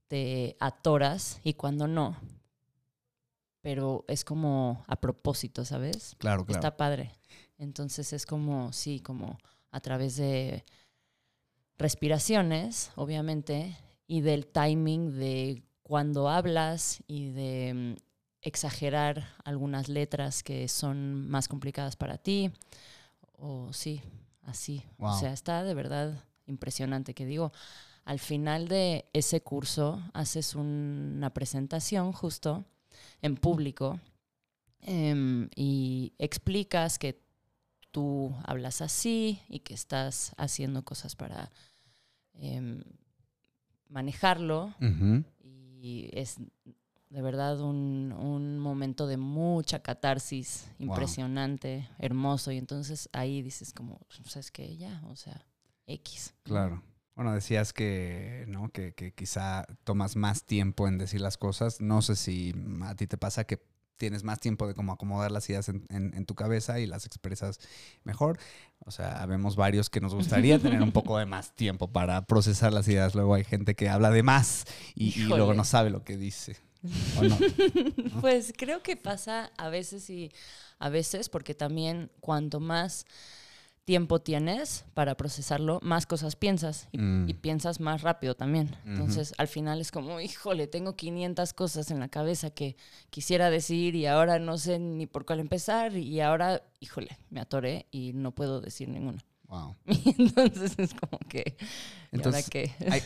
te 0.09 0.57
atoras 0.59 1.41
y 1.45 1.55
cuando 1.55 1.87
no. 1.87 2.17
Pero 3.65 4.05
es 4.09 4.27
como 4.27 4.85
a 4.87 5.01
propósito, 5.01 5.65
¿sabes? 5.65 6.17
Claro, 6.19 6.45
claro. 6.45 6.59
Está 6.59 6.77
padre. 6.77 7.13
Entonces 7.57 8.13
es 8.13 8.27
como, 8.27 8.75
sí, 8.75 9.01
como 9.01 9.39
a 9.71 9.81
través 9.81 10.17
de 10.17 10.67
respiraciones, 11.79 12.93
obviamente, 12.95 13.75
y 14.07 14.21
del 14.21 14.47
timing 14.47 15.19
de 15.19 15.63
cuando 15.83 16.29
hablas 16.29 17.03
y 17.07 17.31
de 17.31 17.73
mm, 17.75 18.03
exagerar 18.43 19.29
algunas 19.47 19.89
letras 19.89 20.43
que 20.43 20.69
son 20.69 21.27
más 21.31 21.49
complicadas 21.49 21.97
para 21.97 22.19
ti, 22.19 22.53
o 23.33 23.73
sí, 23.73 24.03
así. 24.43 24.85
O 24.99 25.19
sea, 25.19 25.33
está 25.33 25.65
de 25.65 25.73
verdad 25.73 26.23
impresionante 26.45 27.15
que 27.15 27.25
digo, 27.25 27.51
al 28.05 28.19
final 28.19 28.69
de 28.69 29.09
ese 29.15 29.41
curso 29.41 30.03
haces 30.13 30.55
una 30.55 31.33
presentación 31.33 32.13
justo 32.13 32.67
en 33.25 33.37
público 33.37 33.99
em, 34.83 35.49
y 35.57 36.13
explicas 36.19 36.99
que 36.99 37.19
tú 37.91 38.35
hablas 38.45 38.83
así 38.83 39.41
y 39.49 39.61
que 39.61 39.73
estás 39.73 40.35
haciendo 40.37 40.85
cosas 40.85 41.17
para 41.17 41.51
em, 42.35 42.83
manejarlo 43.89 44.75
y 45.41 46.11
es 46.13 46.37
de 47.09 47.23
verdad 47.23 47.61
un, 47.61 48.59
momento 48.59 49.07
de 49.07 49.17
mucha 49.17 49.79
catarsis 49.79 50.69
impresionante, 50.79 51.89
hermoso. 51.99 52.51
Y 52.51 52.59
entonces 52.59 53.09
ahí 53.13 53.41
dices 53.41 53.73
como, 53.73 54.01
¿sabes 54.27 54.51
qué? 54.51 54.77
Ya, 54.77 55.01
o 55.07 55.17
sea, 55.17 55.47
X. 55.87 56.35
Claro. 56.43 56.83
Bueno, 57.15 57.33
decías 57.33 57.73
que, 57.73 58.45
¿no? 58.49 58.71
Que, 58.71 58.93
que, 58.93 59.13
quizá 59.13 59.67
tomas 59.85 60.17
más 60.17 60.45
tiempo 60.45 60.89
en 60.89 60.99
decir 60.99 61.21
las 61.21 61.37
cosas. 61.37 61.81
No 61.81 62.03
sé 62.03 62.17
si 62.17 62.55
a 62.83 62.95
ti 62.95 63.07
te 63.07 63.17
pasa 63.17 63.45
que 63.45 63.61
tienes 63.97 64.25
más 64.25 64.41
tiempo 64.41 64.67
de 64.67 64.75
cómo 64.75 64.93
acomodar 64.93 65.31
las 65.31 65.49
ideas 65.49 65.69
en, 65.69 66.27
tu 66.27 66.35
cabeza 66.35 66.81
y 66.81 66.87
las 66.87 67.07
expresas 67.07 67.61
mejor. 68.03 68.39
O 68.81 68.91
sea, 68.91 69.25
vemos 69.27 69.57
varios 69.57 69.91
que 69.91 70.01
nos 70.01 70.15
gustaría 70.15 70.59
tener 70.59 70.83
un 70.83 70.93
poco 70.93 71.19
de 71.19 71.27
más 71.27 71.55
tiempo 71.55 71.91
para 71.91 72.27
procesar 72.27 72.73
las 72.73 72.89
ideas. 72.89 73.15
Luego 73.15 73.35
hay 73.35 73.45
gente 73.45 73.75
que 73.75 73.89
habla 73.89 74.11
de 74.11 74.23
más 74.23 74.65
y, 74.95 75.21
luego 75.23 75.55
no 75.55 75.65
sabe 75.65 75.91
lo 75.91 76.05
que 76.05 76.17
dice. 76.17 76.57
Pues 78.21 78.53
creo 78.55 78.83
que 78.83 78.97
pasa 78.97 79.51
a 79.57 79.71
veces 79.71 80.11
y 80.11 80.31
a 80.79 80.91
veces 80.91 81.31
porque 81.31 81.55
también 81.55 82.11
cuanto 82.21 82.61
más 82.61 83.07
tiempo 83.85 84.21
tienes 84.21 84.85
para 84.95 85.17
procesarlo, 85.17 85.79
más 85.83 86.07
cosas 86.07 86.37
piensas 86.37 86.89
y, 86.93 86.99
mm. 86.99 87.39
piensas 87.41 87.81
más 87.81 88.03
rápido 88.03 88.35
también. 88.35 88.77
Entonces, 88.87 89.35
al 89.39 89.49
final 89.49 89.81
es 89.81 89.91
como, 89.93 90.21
híjole, 90.21 90.67
tengo 90.67 90.97
500 90.97 91.53
cosas 91.53 91.91
en 91.91 92.01
la 92.01 92.09
cabeza 92.09 92.51
que 92.51 92.77
quisiera 93.11 93.51
decir 93.51 93.95
y 93.95 94.07
ahora 94.07 94.39
no 94.39 94.59
sé 94.59 94.79
ni 94.79 95.07
por 95.07 95.27
cuál 95.27 95.41
empezar 95.41 95.97
y 95.97 96.21
ahora, 96.21 96.63
híjole, 96.81 97.19
me 97.31 97.41
atoré 97.41 97.87
y 97.91 98.13
no 98.15 98.33
puedo 98.33 98.61
decir 98.61 98.89
ninguna. 98.89 99.25
Wow. 99.49 99.77
entonces 99.87 100.75
es 100.79 100.95
como 100.95 101.19
que. 101.29 101.57
Entonces, 102.13 102.49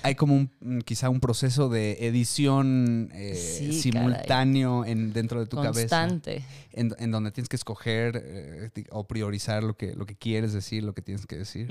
hay, 0.02 0.14
como 0.14 0.34
un, 0.34 0.50
mm, 0.60 0.78
quizá 0.80 1.08
un 1.08 1.20
proceso 1.20 1.68
de 1.70 2.06
edición 2.06 3.10
eh, 3.14 3.34
simultáneo 3.72 4.84
en, 4.84 5.12
dentro 5.14 5.40
de 5.40 5.46
tu 5.46 5.56
Constante. 5.56 6.42
cabeza. 6.42 6.48
En, 6.72 6.94
en, 6.98 7.10
donde 7.10 7.30
tienes 7.30 7.48
que 7.48 7.56
escoger 7.56 8.22
eh, 8.22 8.70
o 8.90 9.08
priorizar 9.08 9.62
lo 9.62 9.76
que, 9.76 9.94
lo 9.94 10.04
que 10.04 10.14
quieres 10.14 10.52
decir, 10.52 10.84
lo 10.84 10.94
que 10.94 11.00
tienes 11.00 11.26
que 11.26 11.36
decir. 11.36 11.68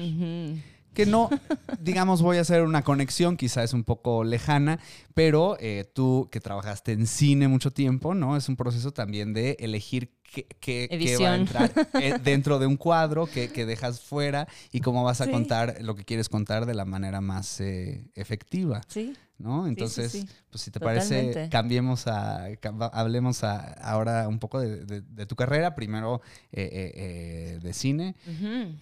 Que 0.93 1.05
no, 1.05 1.29
digamos, 1.79 2.23
voy 2.23 2.37
a 2.37 2.41
hacer 2.41 2.63
una 2.63 2.81
conexión, 2.81 3.37
quizá 3.37 3.63
es 3.63 3.73
un 3.73 3.83
poco 3.83 4.23
lejana, 4.23 4.79
pero 5.13 5.55
eh, 5.59 5.85
tú 5.93 6.27
que 6.31 6.39
trabajaste 6.39 6.91
en 6.91 7.05
cine 7.05 7.47
mucho 7.47 7.69
tiempo, 7.69 8.15
¿no? 8.15 8.35
Es 8.35 8.49
un 8.49 8.55
proceso 8.55 8.91
también 8.91 9.31
de 9.31 9.57
elegir 9.59 10.16
qué, 10.59 11.17
va 11.21 11.31
a 11.31 11.35
entrar 11.35 11.71
eh, 12.01 12.15
dentro 12.23 12.59
de 12.59 12.67
un 12.67 12.77
cuadro, 12.77 13.25
qué, 13.27 13.47
dejas 13.65 14.01
fuera 14.01 14.47
y 14.71 14.81
cómo 14.81 15.03
vas 15.03 15.21
a 15.21 15.29
contar 15.29 15.77
lo 15.81 15.95
que 15.95 16.05
quieres 16.05 16.29
contar 16.29 16.65
de 16.65 16.73
la 16.73 16.85
manera 16.85 17.21
más 17.21 17.59
eh, 17.61 18.09
efectiva. 18.15 18.81
Sí. 18.87 19.13
¿no? 19.39 19.67
Entonces, 19.67 20.11
sí. 20.13 20.25
pues 20.49 20.63
si 20.63 20.71
te 20.71 20.79
parece, 20.79 21.47
cambiemos 21.51 22.07
a, 22.07 22.47
hablemos 22.91 23.43
a- 23.43 23.73
ahora 23.73 24.27
un 24.27 24.39
poco 24.39 24.59
de, 24.59 24.83
de- 24.85 25.01
de 25.01 25.25
tu 25.27 25.35
carrera, 25.35 25.75
primero 25.75 26.21
eh, 26.51 26.91
eh, 26.95 27.59
de 27.61 27.73
cine 27.73 28.15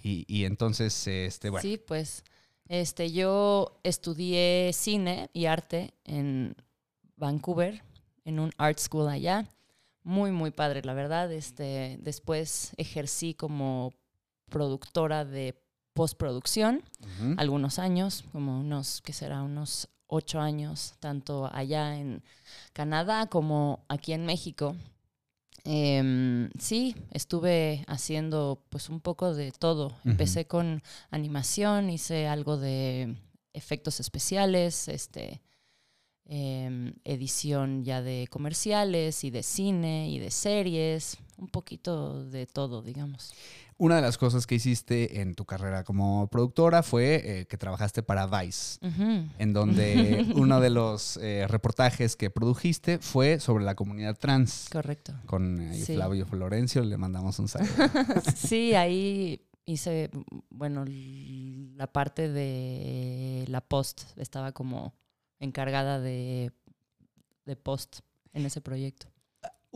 y, 0.02 0.24
y 0.28 0.46
entonces, 0.46 1.08
este, 1.08 1.50
bueno, 1.50 1.62
Sí, 1.62 1.78
pues 1.78 2.24
este, 2.70 3.12
yo 3.12 3.80
estudié 3.84 4.72
cine 4.74 5.30
y 5.34 5.46
arte 5.46 5.94
en 6.06 6.56
Vancouver, 7.18 7.82
en 8.24 8.40
un 8.40 8.52
art 8.58 8.80
school 8.80 9.08
allá. 9.10 9.48
Muy, 10.06 10.32
muy 10.32 10.52
padre, 10.52 10.84
la 10.84 10.94
verdad. 10.94 11.32
Este, 11.34 11.98
después 12.00 12.72
ejercí 12.78 13.34
como 13.34 13.92
productora 14.50 15.26
de 15.26 15.60
postproducción 15.94 16.84
algunos 17.38 17.80
años, 17.80 18.24
como 18.32 18.60
unos, 18.60 19.02
que 19.02 19.14
será? 19.14 19.42
Unos 19.42 19.90
ocho 20.08 20.40
años, 20.40 20.94
tanto 21.00 21.50
allá 21.52 21.98
en 21.98 22.24
Canadá 22.72 23.26
como 23.26 23.84
aquí 23.90 24.14
en 24.14 24.28
México. 24.28 24.76
Em, 25.64 26.52
sí, 26.60 26.96
estuve 27.10 27.84
haciendo 27.88 28.64
pues 28.70 28.90
un 28.90 29.00
poco 29.00 29.34
de 29.34 29.52
todo. 29.52 29.98
Empecé 30.06 30.46
con 30.46 30.84
animación, 31.10 31.90
hice 31.90 32.28
algo 32.28 32.58
de 32.58 33.16
efectos 33.54 34.00
especiales, 34.00 34.88
este, 34.88 35.42
em, 36.28 36.94
edición 37.04 37.84
ya 37.84 38.02
de 38.02 38.28
comerciales 38.30 39.24
y 39.24 39.30
de 39.30 39.44
cine 39.44 40.10
y 40.10 40.20
de 40.20 40.32
series, 40.32 41.18
un 41.38 41.48
poquito 41.48 42.26
de 42.26 42.46
todo, 42.48 42.82
digamos. 42.82 43.34
Una 43.78 43.98
de 43.98 44.02
las 44.02 44.18
cosas 44.18 44.48
que 44.48 44.56
hiciste 44.56 45.20
en 45.20 45.36
tu 45.36 45.44
carrera 45.44 45.84
como 45.84 46.28
productora 46.28 46.82
fue 46.82 47.40
eh, 47.42 47.46
que 47.46 47.58
trabajaste 47.58 48.04
para 48.04 48.26
Vice, 48.26 48.80
en 49.38 49.52
donde 49.52 50.26
uno 50.36 50.62
de 50.62 50.70
los 50.70 51.18
eh, 51.18 51.46
reportajes 51.50 52.16
que 52.16 52.30
produjiste 52.30 53.00
fue 53.00 53.42
sobre 53.42 53.66
la 53.66 53.76
comunidad 53.76 54.18
trans. 54.18 54.70
Correcto. 54.72 55.14
Con 55.26 55.60
eh, 55.60 55.74
Sí. 55.74 55.94
Flavio 55.96 56.26
Florencio, 56.26 56.84
le 56.84 56.96
mandamos 56.96 57.38
un 57.40 57.50
saludo. 57.50 57.70
Sí, 58.38 58.74
ahí 58.76 59.42
hice, 59.66 60.10
bueno, 60.50 60.86
la 60.88 61.88
parte 61.92 62.30
de 62.32 63.44
la 63.50 63.60
post, 63.60 64.04
estaba 64.16 64.54
como 64.54 64.94
encargada 65.40 66.00
de, 66.00 66.52
de 67.46 67.56
post 67.56 68.00
en 68.34 68.46
ese 68.46 68.62
proyecto. 68.62 69.08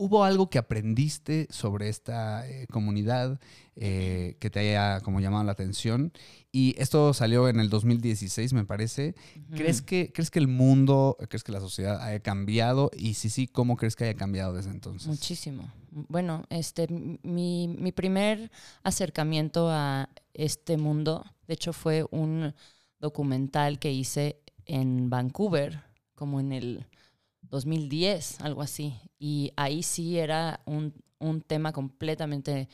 ¿Hubo 0.02 0.24
algo 0.24 0.48
que 0.48 0.56
aprendiste 0.56 1.46
sobre 1.50 1.90
esta 1.90 2.48
eh, 2.48 2.66
comunidad 2.68 3.38
eh, 3.76 4.38
que 4.40 4.48
te 4.48 4.60
haya 4.60 5.02
como 5.02 5.20
llamado 5.20 5.44
la 5.44 5.52
atención? 5.52 6.14
Y 6.50 6.74
esto 6.78 7.12
salió 7.12 7.50
en 7.50 7.60
el 7.60 7.68
2016, 7.68 8.54
me 8.54 8.64
parece. 8.64 9.14
¿Crees 9.54 9.82
que, 9.82 10.10
¿Crees 10.10 10.30
que 10.30 10.38
el 10.38 10.48
mundo, 10.48 11.18
crees 11.28 11.44
que 11.44 11.52
la 11.52 11.60
sociedad 11.60 12.00
haya 12.00 12.20
cambiado? 12.20 12.90
Y 12.96 13.12
si 13.12 13.28
sí, 13.28 13.46
¿cómo 13.46 13.76
crees 13.76 13.94
que 13.94 14.04
haya 14.04 14.16
cambiado 14.16 14.54
desde 14.54 14.70
entonces? 14.70 15.06
Muchísimo. 15.06 15.70
Bueno, 15.90 16.44
este, 16.48 16.88
mi, 16.88 17.68
mi 17.68 17.92
primer 17.92 18.50
acercamiento 18.82 19.68
a 19.70 20.08
este 20.32 20.78
mundo, 20.78 21.26
de 21.46 21.52
hecho, 21.52 21.74
fue 21.74 22.06
un 22.10 22.54
documental 23.00 23.78
que 23.78 23.92
hice 23.92 24.40
en 24.70 25.10
Vancouver, 25.10 25.82
como 26.14 26.38
en 26.38 26.52
el 26.52 26.86
2010, 27.42 28.40
algo 28.40 28.62
así. 28.62 28.94
Y 29.18 29.52
ahí 29.56 29.82
sí 29.82 30.18
era 30.18 30.60
un, 30.64 30.94
un 31.18 31.42
tema 31.42 31.72
completamente 31.72 32.68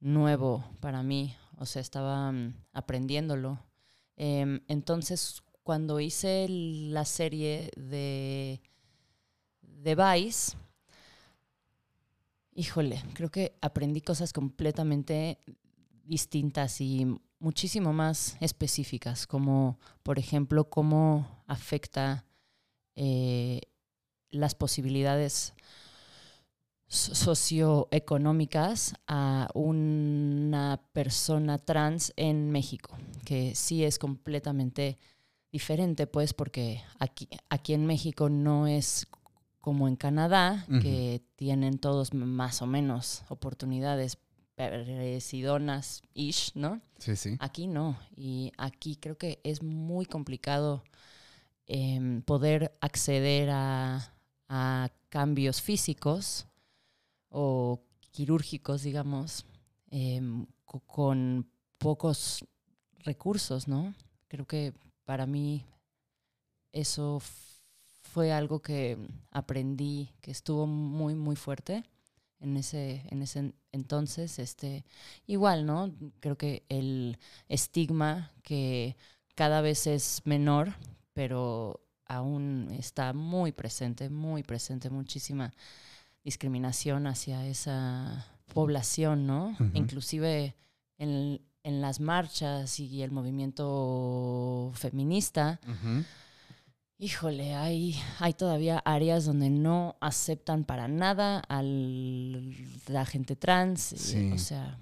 nuevo 0.00 0.64
para 0.80 1.02
mí. 1.02 1.34
O 1.56 1.64
sea, 1.64 1.80
estaba 1.80 2.30
mm, 2.30 2.54
aprendiéndolo. 2.72 3.58
Em, 4.16 4.60
entonces, 4.68 5.42
cuando 5.62 5.98
hice 5.98 6.46
la 6.48 7.06
serie 7.06 7.70
de, 7.76 8.60
de 9.62 9.94
Vice, 9.94 10.58
híjole, 12.52 13.02
creo 13.14 13.30
que 13.30 13.56
aprendí 13.62 14.02
cosas 14.02 14.34
completamente 14.34 15.38
distintas 16.04 16.82
y 16.82 17.06
muchísimo 17.40 17.92
más 17.92 18.36
específicas, 18.40 19.26
como 19.26 19.78
por 20.02 20.18
ejemplo 20.18 20.70
cómo 20.70 21.42
afecta 21.46 22.24
eh, 22.94 23.62
las 24.30 24.54
posibilidades 24.54 25.54
so- 26.86 27.14
socioeconómicas 27.14 28.94
a 29.06 29.48
una 29.54 30.80
persona 30.92 31.58
trans 31.58 32.12
en 32.16 32.50
México, 32.50 32.96
que 33.24 33.54
sí 33.54 33.84
es 33.84 33.98
completamente 33.98 34.98
diferente, 35.52 36.06
pues, 36.06 36.32
porque 36.34 36.82
aquí, 36.98 37.28
aquí 37.48 37.72
en 37.74 37.86
México 37.86 38.28
no 38.28 38.66
es 38.66 39.06
como 39.60 39.88
en 39.88 39.96
Canadá, 39.96 40.64
que 40.80 41.22
tienen 41.36 41.78
todos 41.78 42.14
más 42.14 42.62
o 42.62 42.66
menos 42.66 43.24
oportunidades 43.28 44.16
parecidonas, 44.68 46.02
ish, 46.14 46.52
¿no? 46.54 46.80
Sí, 46.98 47.16
sí. 47.16 47.36
Aquí 47.40 47.66
no. 47.66 47.98
Y 48.16 48.52
aquí 48.58 48.96
creo 48.96 49.16
que 49.16 49.40
es 49.44 49.62
muy 49.62 50.04
complicado 50.06 50.82
em, 51.66 52.22
poder 52.22 52.76
acceder 52.80 53.48
a, 53.50 54.12
a 54.48 54.90
cambios 55.08 55.62
físicos 55.62 56.46
o 57.30 57.80
quirúrgicos, 58.10 58.82
digamos, 58.82 59.46
em, 59.90 60.46
co- 60.64 60.80
con 60.80 61.48
pocos 61.78 62.44
recursos, 63.04 63.68
¿no? 63.68 63.94
Creo 64.28 64.46
que 64.46 64.72
para 65.04 65.26
mí 65.26 65.64
eso 66.72 67.20
fue 68.12 68.32
algo 68.32 68.60
que 68.60 68.96
aprendí, 69.30 70.10
que 70.20 70.30
estuvo 70.30 70.66
muy, 70.66 71.14
muy 71.14 71.36
fuerte 71.36 71.84
en 72.40 72.56
ese, 72.56 73.02
en 73.10 73.22
ese 73.22 73.38
en- 73.40 73.54
entonces. 73.72 74.38
Este, 74.38 74.84
igual, 75.26 75.66
¿no? 75.66 75.92
Creo 76.20 76.36
que 76.36 76.64
el 76.68 77.18
estigma 77.48 78.32
que 78.42 78.96
cada 79.34 79.60
vez 79.60 79.86
es 79.86 80.22
menor, 80.24 80.74
pero 81.12 81.80
aún 82.06 82.68
está 82.78 83.12
muy 83.12 83.52
presente, 83.52 84.10
muy 84.10 84.42
presente, 84.42 84.90
muchísima 84.90 85.52
discriminación 86.24 87.06
hacia 87.06 87.46
esa 87.46 88.26
población, 88.52 89.26
¿no? 89.26 89.56
Inclusive 89.74 90.54
en, 90.98 91.40
en 91.62 91.80
las 91.80 92.00
marchas 92.00 92.78
y 92.80 93.02
el 93.02 93.10
movimiento 93.10 94.72
feminista. 94.74 95.60
Híjole, 97.02 97.54
hay, 97.54 97.98
hay 98.18 98.34
todavía 98.34 98.78
áreas 98.84 99.24
donde 99.24 99.48
no 99.48 99.96
aceptan 100.02 100.64
para 100.64 100.86
nada 100.86 101.42
a 101.48 101.62
la 101.62 103.06
gente 103.06 103.36
trans. 103.36 103.92
y, 103.94 103.96
Sí. 103.98 104.30
O 104.34 104.38
sea, 104.38 104.78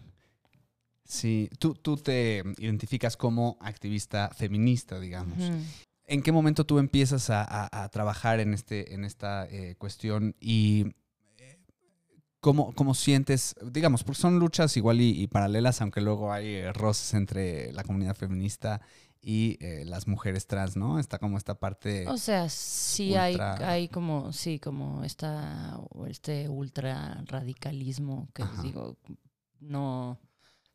Sí, 1.05 1.49
tú, 1.59 1.75
tú 1.75 1.97
te 1.97 2.43
identificas 2.59 3.17
como 3.17 3.57
activista 3.61 4.29
feminista, 4.37 4.99
digamos. 5.01 5.39
¿En 6.07 6.23
qué 6.23 6.33
momento 6.33 6.67
tú 6.67 6.79
empiezas 6.81 7.31
a, 7.31 7.43
a- 7.45 7.85
a 7.85 7.89
trabajar 7.89 8.41
en, 8.41 8.53
este, 8.53 8.93
en 8.95 9.05
esta 9.05 9.47
eh, 9.49 9.75
cuestión 9.79 10.35
y 10.41 10.87
eh, 11.39 11.59
cómo, 12.41 12.75
cómo 12.75 12.95
sientes, 12.95 13.55
digamos, 13.73 14.05
porque 14.05 14.21
son 14.21 14.39
luchas 14.39 14.77
igual 14.77 15.01
y, 15.01 15.11
y 15.23 15.29
paralelas, 15.29 15.81
aunque 15.81 16.01
luego 16.03 16.31
hay 16.33 16.47
eh, 16.57 16.73
roces 16.75 17.15
entre 17.15 17.73
la 17.73 17.85
comunidad 17.85 18.15
feminista 18.17 18.83
y 19.21 19.59
eh, 19.61 19.85
las 19.85 20.07
mujeres 20.07 20.47
trans, 20.47 20.77
¿no? 20.77 20.99
Está 20.99 21.19
como 21.19 21.37
esta 21.39 21.59
parte... 21.59 22.07
o 22.07 22.17
sea, 22.17 22.49
sí 22.49 23.15
hay, 23.17 23.35
ultra- 23.35 23.71
hay 23.71 23.89
como, 23.89 24.33
sí, 24.33 24.59
como 24.59 25.05
esta, 25.05 25.81
este 26.07 26.49
ultra 26.49 27.23
radicalismo 27.27 28.29
que 28.33 28.43
Ajá. 28.43 28.63
digo, 28.63 28.97
no, 29.61 30.19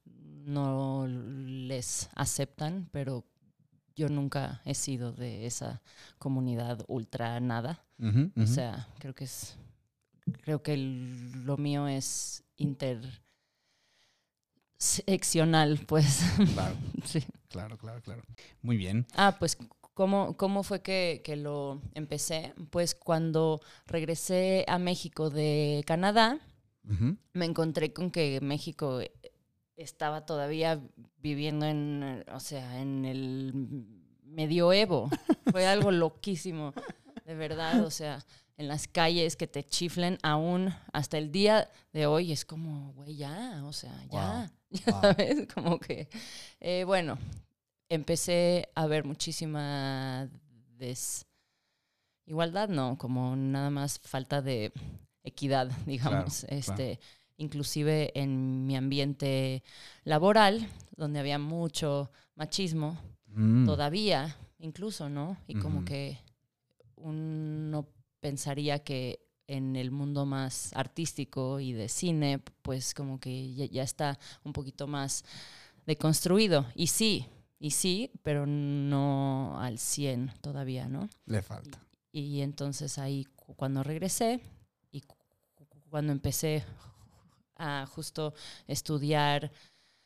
no 0.05 1.07
les 1.07 2.09
aceptan, 2.15 2.89
pero 2.91 3.25
yo 3.95 4.09
nunca 4.09 4.61
he 4.65 4.73
sido 4.73 5.13
de 5.13 5.45
esa 5.45 5.81
comunidad 6.17 6.83
ultra 6.87 7.39
nada. 7.39 7.85
O 8.35 8.45
sea, 8.45 8.89
creo 8.99 9.13
que 9.15 9.23
es. 9.23 9.57
Creo 10.43 10.61
que 10.63 10.77
lo 10.77 11.57
mío 11.57 11.87
es 11.87 12.43
interseccional, 14.73 15.79
pues. 15.87 16.23
Claro, 16.53 16.75
sí. 17.05 17.23
claro, 17.49 17.77
claro, 17.77 18.01
claro. 18.01 18.23
Muy 18.61 18.77
bien. 18.77 19.05
Ah, 19.15 19.37
pues, 19.39 19.57
¿cómo, 19.93 20.35
cómo 20.37 20.63
fue 20.63 20.81
que, 20.81 21.21
que 21.23 21.35
lo 21.35 21.81
empecé? 21.93 22.53
Pues 22.69 22.95
cuando 22.95 23.61
regresé 23.85 24.65
a 24.67 24.77
México 24.79 25.29
de 25.29 25.83
Canadá, 25.85 26.39
me 27.31 27.45
encontré 27.45 27.93
con 27.93 28.11
que 28.11 28.39
México 28.41 28.99
estaba 29.77 30.25
todavía 30.25 30.81
viviendo 31.17 31.65
en, 31.65 32.03
eh, 32.03 32.25
o 32.33 32.39
sea, 32.41 32.81
en 32.81 33.05
el 33.05 33.53
medioevo. 34.25 35.09
Fue 35.51 35.65
algo 35.65 35.91
loquísimo, 35.91 36.73
de 37.25 37.35
verdad, 37.35 37.83
o 37.85 37.89
sea, 37.89 38.19
en 38.57 38.67
las 38.67 38.87
calles 38.87 39.35
que 39.35 39.47
te 39.47 39.63
chiflen 39.67 40.17
aún 40.23 40.73
hasta 40.93 41.17
el 41.17 41.31
día 41.31 41.69
de 41.91 42.05
hoy 42.05 42.31
es 42.31 42.45
como, 42.45 42.93
güey, 42.93 43.15
ya, 43.15 43.61
o 43.65 43.73
sea, 43.73 43.93
ya, 44.11 44.51
ya 44.69 44.91
Wow. 44.91 45.01
sabes, 45.01 45.47
como 45.53 45.79
que, 45.79 46.07
eh, 46.59 46.83
bueno, 46.85 47.17
empecé 47.89 48.69
a 48.75 48.85
ver 48.87 49.05
muchísima 49.05 50.29
des- 50.77 51.25
igualdad, 52.25 52.69
no, 52.69 52.97
como 52.97 53.35
nada 53.35 53.69
más 53.69 53.99
falta 53.99 54.41
de 54.41 54.71
equidad, 55.23 55.69
digamos. 55.85 56.41
Claro, 56.41 56.57
este, 56.57 56.99
inclusive 57.37 58.11
en 58.19 58.65
mi 58.65 58.75
ambiente 58.75 59.63
laboral, 60.03 60.67
donde 60.95 61.19
había 61.19 61.39
mucho 61.39 62.11
machismo, 62.35 62.97
Mm, 63.35 63.65
todavía, 63.65 64.35
incluso, 64.59 65.09
¿no? 65.09 65.37
Y 65.47 65.55
como 65.55 65.83
que 65.83 66.19
uno 66.95 67.87
pensaría 68.23 68.79
que 68.79 69.19
en 69.47 69.75
el 69.75 69.91
mundo 69.91 70.25
más 70.25 70.71
artístico 70.73 71.59
y 71.59 71.73
de 71.73 71.89
cine, 71.89 72.39
pues 72.61 72.93
como 72.93 73.19
que 73.19 73.53
ya, 73.53 73.65
ya 73.65 73.83
está 73.83 74.17
un 74.45 74.53
poquito 74.53 74.87
más 74.87 75.25
deconstruido. 75.85 76.65
Y 76.73 76.87
sí, 76.87 77.25
y 77.59 77.71
sí, 77.71 78.09
pero 78.23 78.45
no 78.45 79.59
al 79.59 79.77
100 79.77 80.31
todavía, 80.39 80.87
¿no? 80.87 81.09
Le 81.25 81.41
falta. 81.41 81.85
Y 82.13 82.39
entonces 82.39 82.97
ahí 82.97 83.25
cu- 83.35 83.55
cuando 83.55 83.83
regresé 83.83 84.39
y 84.91 85.01
cu- 85.01 85.17
cu- 85.55 85.67
cuando 85.89 86.13
empecé 86.13 86.63
a 87.57 87.85
justo 87.85 88.33
estudiar 88.67 89.51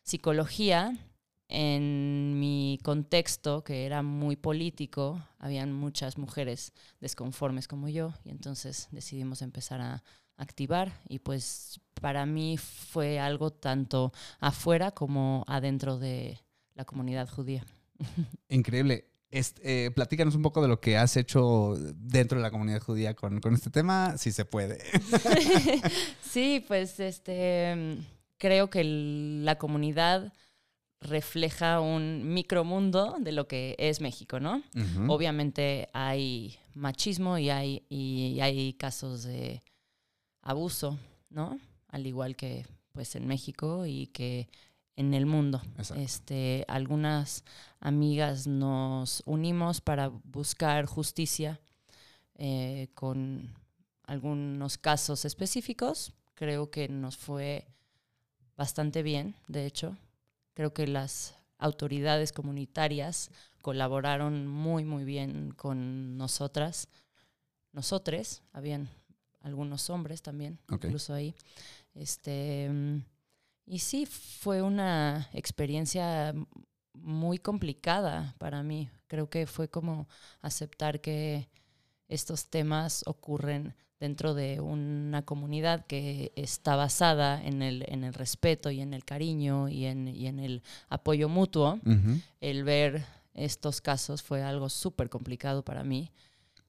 psicología, 0.02 0.98
en 1.50 2.40
mi 2.40 2.80
contexto, 2.84 3.64
que 3.64 3.86
era 3.86 4.02
muy 4.02 4.36
político, 4.36 5.24
habían 5.40 5.72
muchas 5.72 6.18
mujeres 6.18 6.74
desconformes 7.00 7.68
como 7.68 7.88
yo 7.88 8.14
y 8.24 8.30
entonces 8.30 8.88
decidimos 8.92 9.42
empezar 9.42 9.82
a 9.82 10.04
activar 10.36 10.92
y 11.08 11.20
pues 11.20 11.80
para 12.02 12.26
mí 12.26 12.58
fue 12.58 13.20
algo 13.20 13.52
tanto 13.52 14.12
afuera 14.40 14.92
como 14.92 15.44
adentro 15.48 15.98
de 15.98 16.40
la 16.76 16.86
comunidad 16.86 17.30
judía. 17.30 17.66
Increíble. 18.50 19.06
Este, 19.30 19.86
eh, 19.86 19.92
platícanos 19.92 20.36
un 20.36 20.42
poco 20.42 20.62
de 20.62 20.70
lo 20.70 20.80
que 20.80 20.98
has 20.98 21.18
hecho 21.18 21.76
dentro 21.96 22.38
de 22.38 22.44
la 22.44 22.52
comunidad 22.52 22.82
judía 22.82 23.14
con, 23.14 23.42
con 23.42 23.54
este 23.54 23.70
tema, 23.70 24.18
si 24.18 24.32
se 24.32 24.46
puede. 24.46 24.80
Sí, 26.22 26.64
pues 26.68 27.00
este 27.00 27.98
creo 28.38 28.70
que 28.70 28.84
la 28.84 29.58
comunidad 29.58 30.32
refleja 31.00 31.80
un 31.80 32.34
micromundo 32.34 33.18
de 33.20 33.32
lo 33.32 33.48
que 33.48 33.76
es 33.78 34.02
México, 34.02 34.40
¿no? 34.40 34.64
Obviamente 35.08 35.90
hay 35.94 36.58
machismo 36.74 37.38
y 37.38 37.50
hay, 37.50 37.84
y 37.90 38.40
hay 38.40 38.74
casos 38.74 39.24
de 39.24 39.62
abuso, 40.42 40.98
¿no? 41.30 41.60
Al 41.90 42.08
igual 42.08 42.36
que 42.36 42.66
pues 42.92 43.16
en 43.16 43.28
México 43.28 43.86
y 43.86 44.08
que 44.08 44.50
en 44.96 45.14
el 45.14 45.26
mundo. 45.28 45.62
Exacto. 45.78 46.02
Este, 46.04 46.66
algunas 46.68 47.44
amigas 47.80 48.48
nos 48.48 49.22
unimos 49.26 49.82
para 49.82 50.08
buscar 50.08 50.86
justicia 50.88 51.60
eh, 52.36 52.90
con 52.96 53.54
algunos 54.04 54.78
casos 54.78 55.26
específicos. 55.26 56.14
Creo 56.34 56.72
que 56.72 56.90
nos 56.90 57.18
fue 57.18 57.68
bastante 58.56 59.04
bien, 59.04 59.36
de 59.48 59.68
hecho. 59.68 59.96
Creo 60.58 60.74
que 60.74 60.88
las 60.88 61.36
autoridades 61.60 62.32
comunitarias 62.32 63.30
colaboraron 63.62 64.48
muy, 64.48 64.84
muy 64.84 65.04
bien 65.04 65.52
con 65.52 66.18
nosotras. 66.18 66.90
Nosotres, 67.74 68.42
habían 68.54 68.90
algunos 69.42 69.92
hombres 69.92 70.24
también, 70.24 70.58
incluso 70.72 71.14
ahí. 71.14 71.36
Este, 71.94 72.70
mm, 72.72 73.04
y 73.68 73.78
sí, 73.78 74.08
fue 74.08 74.64
una 74.64 75.30
experiencia 75.32 76.34
muy 76.92 77.38
complicada 77.38 78.34
para 78.40 78.64
mí. 78.64 78.90
Creo 79.06 79.30
que 79.30 79.46
fue 79.46 79.70
como 79.70 80.10
aceptar 80.42 81.02
que 81.02 81.50
estos 82.08 82.50
temas 82.50 83.04
ocurren 83.06 83.76
dentro 84.00 84.34
de 84.34 84.60
una 84.60 85.24
comunidad 85.24 85.86
que 85.86 86.32
está 86.36 86.76
basada 86.76 87.44
en 87.44 87.62
el, 87.62 87.84
en 87.88 88.04
el 88.04 88.14
respeto 88.14 88.70
y 88.70 88.82
en 88.82 88.94
el 88.94 89.04
cariño 89.04 89.70
y 89.70 89.86
en, 89.86 90.08
y 90.08 90.28
en 90.28 90.40
el 90.40 90.62
apoyo 90.90 91.30
mutuo. 91.30 91.80
El 92.40 92.64
ver 92.64 93.06
estos 93.34 93.82
casos 93.82 94.22
fue 94.22 94.44
algo 94.44 94.70
súper 94.70 95.10
complicado 95.10 95.64
para 95.64 95.84
mí. 95.84 96.12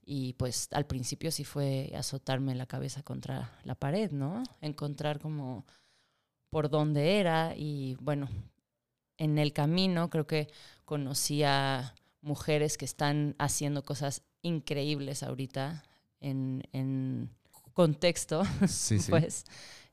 Y 0.05 0.33
pues 0.35 0.69
al 0.73 0.87
principio 0.87 1.31
sí 1.31 1.45
fue 1.45 1.93
azotarme 1.95 2.55
la 2.55 2.67
cabeza 2.67 3.03
contra 3.03 3.59
la 3.65 3.75
pared, 3.75 4.11
¿no? 4.11 4.43
Encontrar 4.63 5.19
como 5.19 5.67
por 6.49 6.71
dónde 6.71 7.19
era 7.19 7.55
y 7.55 7.95
bueno, 8.01 8.29
en 9.19 9.37
el 9.37 9.53
camino 9.53 10.09
creo 10.09 10.27
que 10.27 10.49
conocí 10.87 11.43
a 11.43 11.95
mujeres 12.23 12.79
que 12.79 12.87
están 12.87 13.35
haciendo 13.39 13.83
cosas 13.83 14.23
increíbles 14.41 15.23
ahorita 15.23 15.83
en, 16.21 16.63
en 16.73 17.31
contexto, 17.75 18.43
Sí, 18.67 18.99
sí. 19.01 19.11
pues. 19.11 19.45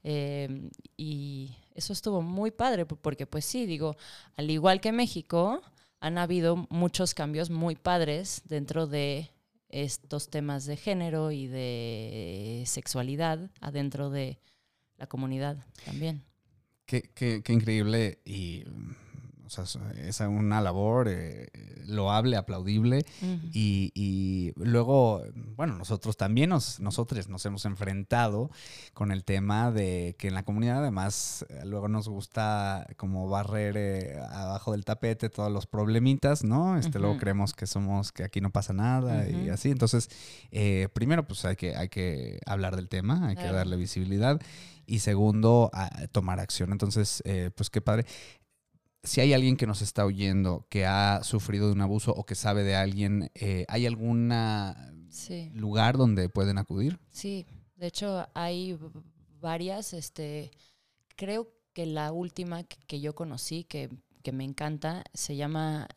eh, 0.03 0.69
y 0.97 1.55
eso 1.73 1.93
estuvo 1.93 2.21
muy 2.21 2.51
padre, 2.51 2.85
po- 2.85 2.95
porque 2.95 3.27
pues 3.27 3.45
sí, 3.45 3.65
digo, 3.65 3.95
al 4.37 4.49
igual 4.49 4.79
que 4.81 4.91
México, 4.91 5.61
han 5.99 6.17
habido 6.17 6.67
muchos 6.69 7.13
cambios 7.13 7.49
muy 7.49 7.75
padres 7.75 8.41
dentro 8.45 8.85
de 8.87 9.31
estos 9.69 10.29
temas 10.29 10.65
de 10.65 10.77
género 10.77 11.31
y 11.31 11.47
de 11.47 12.63
sexualidad 12.65 13.49
adentro 13.59 14.09
de 14.09 14.39
la 14.97 15.07
comunidad 15.07 15.57
también. 15.83 16.23
Qué, 16.85 17.01
qué- 17.01 17.41
qué 17.43 17.53
increíble 17.53 18.19
y 18.25 18.63
o 19.45 19.49
sea, 19.49 19.65
es 19.97 20.19
una 20.21 20.59
labor 20.61 21.07
eh, 21.09 21.49
loable, 21.85 22.35
aplaudible. 22.37 23.05
Y, 23.53 23.91
y 23.93 24.53
luego, 24.57 25.21
bueno, 25.55 25.77
nosotros 25.77 26.17
también, 26.17 26.49
nos, 26.49 26.79
nosotros 26.79 27.29
nos 27.29 27.45
hemos 27.45 27.65
enfrentado 27.65 28.49
con 28.93 29.11
el 29.11 29.23
tema 29.23 29.71
de 29.71 30.15
que 30.17 30.27
en 30.27 30.33
la 30.33 30.43
comunidad 30.43 30.79
además 30.79 31.45
eh, 31.49 31.61
luego 31.65 31.87
nos 31.87 32.07
gusta 32.09 32.87
como 32.97 33.29
barrer 33.29 33.75
eh, 33.77 34.19
abajo 34.31 34.71
del 34.71 34.83
tapete 34.85 35.29
todos 35.29 35.51
los 35.51 35.67
problemitas, 35.67 36.43
¿no? 36.43 36.77
Este, 36.77 36.99
Luego 36.99 37.17
creemos 37.19 37.53
que 37.53 37.67
somos, 37.67 38.11
que 38.11 38.23
aquí 38.23 38.41
no 38.41 38.49
pasa 38.51 38.73
nada 38.73 39.27
y 39.29 39.49
así. 39.49 39.69
Entonces, 39.69 40.09
eh, 40.51 40.87
primero, 40.93 41.27
pues 41.27 41.45
hay 41.45 41.55
que, 41.55 41.75
hay 41.75 41.89
que 41.89 42.39
hablar 42.45 42.75
del 42.75 42.89
tema, 42.89 43.27
hay 43.27 43.35
que 43.35 43.43
darle 43.51 43.75
visibilidad. 43.77 44.41
Y 44.87 44.99
segundo, 44.99 45.71
a- 45.73 45.89
tomar 46.11 46.39
acción. 46.39 46.71
Entonces, 46.71 47.23
eh, 47.25 47.49
pues 47.55 47.69
qué 47.71 47.81
padre 47.81 48.05
si 49.05 49.21
hay 49.21 49.33
alguien 49.33 49.55
que 49.57 49.67
nos 49.67 49.81
está 49.81 50.05
oyendo 50.05 50.65
que 50.69 50.85
ha 50.85 51.21
sufrido 51.23 51.67
de 51.67 51.73
un 51.73 51.81
abuso 51.81 52.11
o 52.11 52.25
que 52.25 52.35
sabe 52.35 52.63
de 52.63 52.75
alguien, 52.75 53.31
eh, 53.35 53.65
¿hay 53.69 53.85
algún 53.85 54.31
Sí. 55.09 55.49
lugar 55.53 55.97
donde 55.97 56.27
pueden 56.29 56.57
acudir? 56.57 56.99
Sí, 57.09 57.45
de 57.75 57.87
hecho 57.87 58.27
hay 58.33 58.77
varias, 59.39 59.93
este, 59.93 60.51
creo 61.15 61.51
que 61.73 61.85
la 61.85 62.11
última 62.11 62.63
que, 62.63 62.77
que 62.87 62.99
yo 62.99 63.15
conocí 63.15 63.63
que, 63.63 63.89
que 64.23 64.31
me 64.31 64.43
encanta 64.43 65.03
se 65.13 65.35
llama 65.35 65.87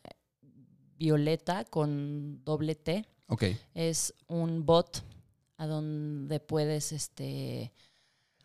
Violeta 0.97 1.65
con 1.65 2.43
doble 2.43 2.75
T. 2.75 3.05
Ok, 3.27 3.43
Es 3.73 4.13
un 4.27 4.65
bot 4.65 5.03
a 5.57 5.67
donde 5.67 6.39
puedes 6.39 6.91
este, 6.91 7.71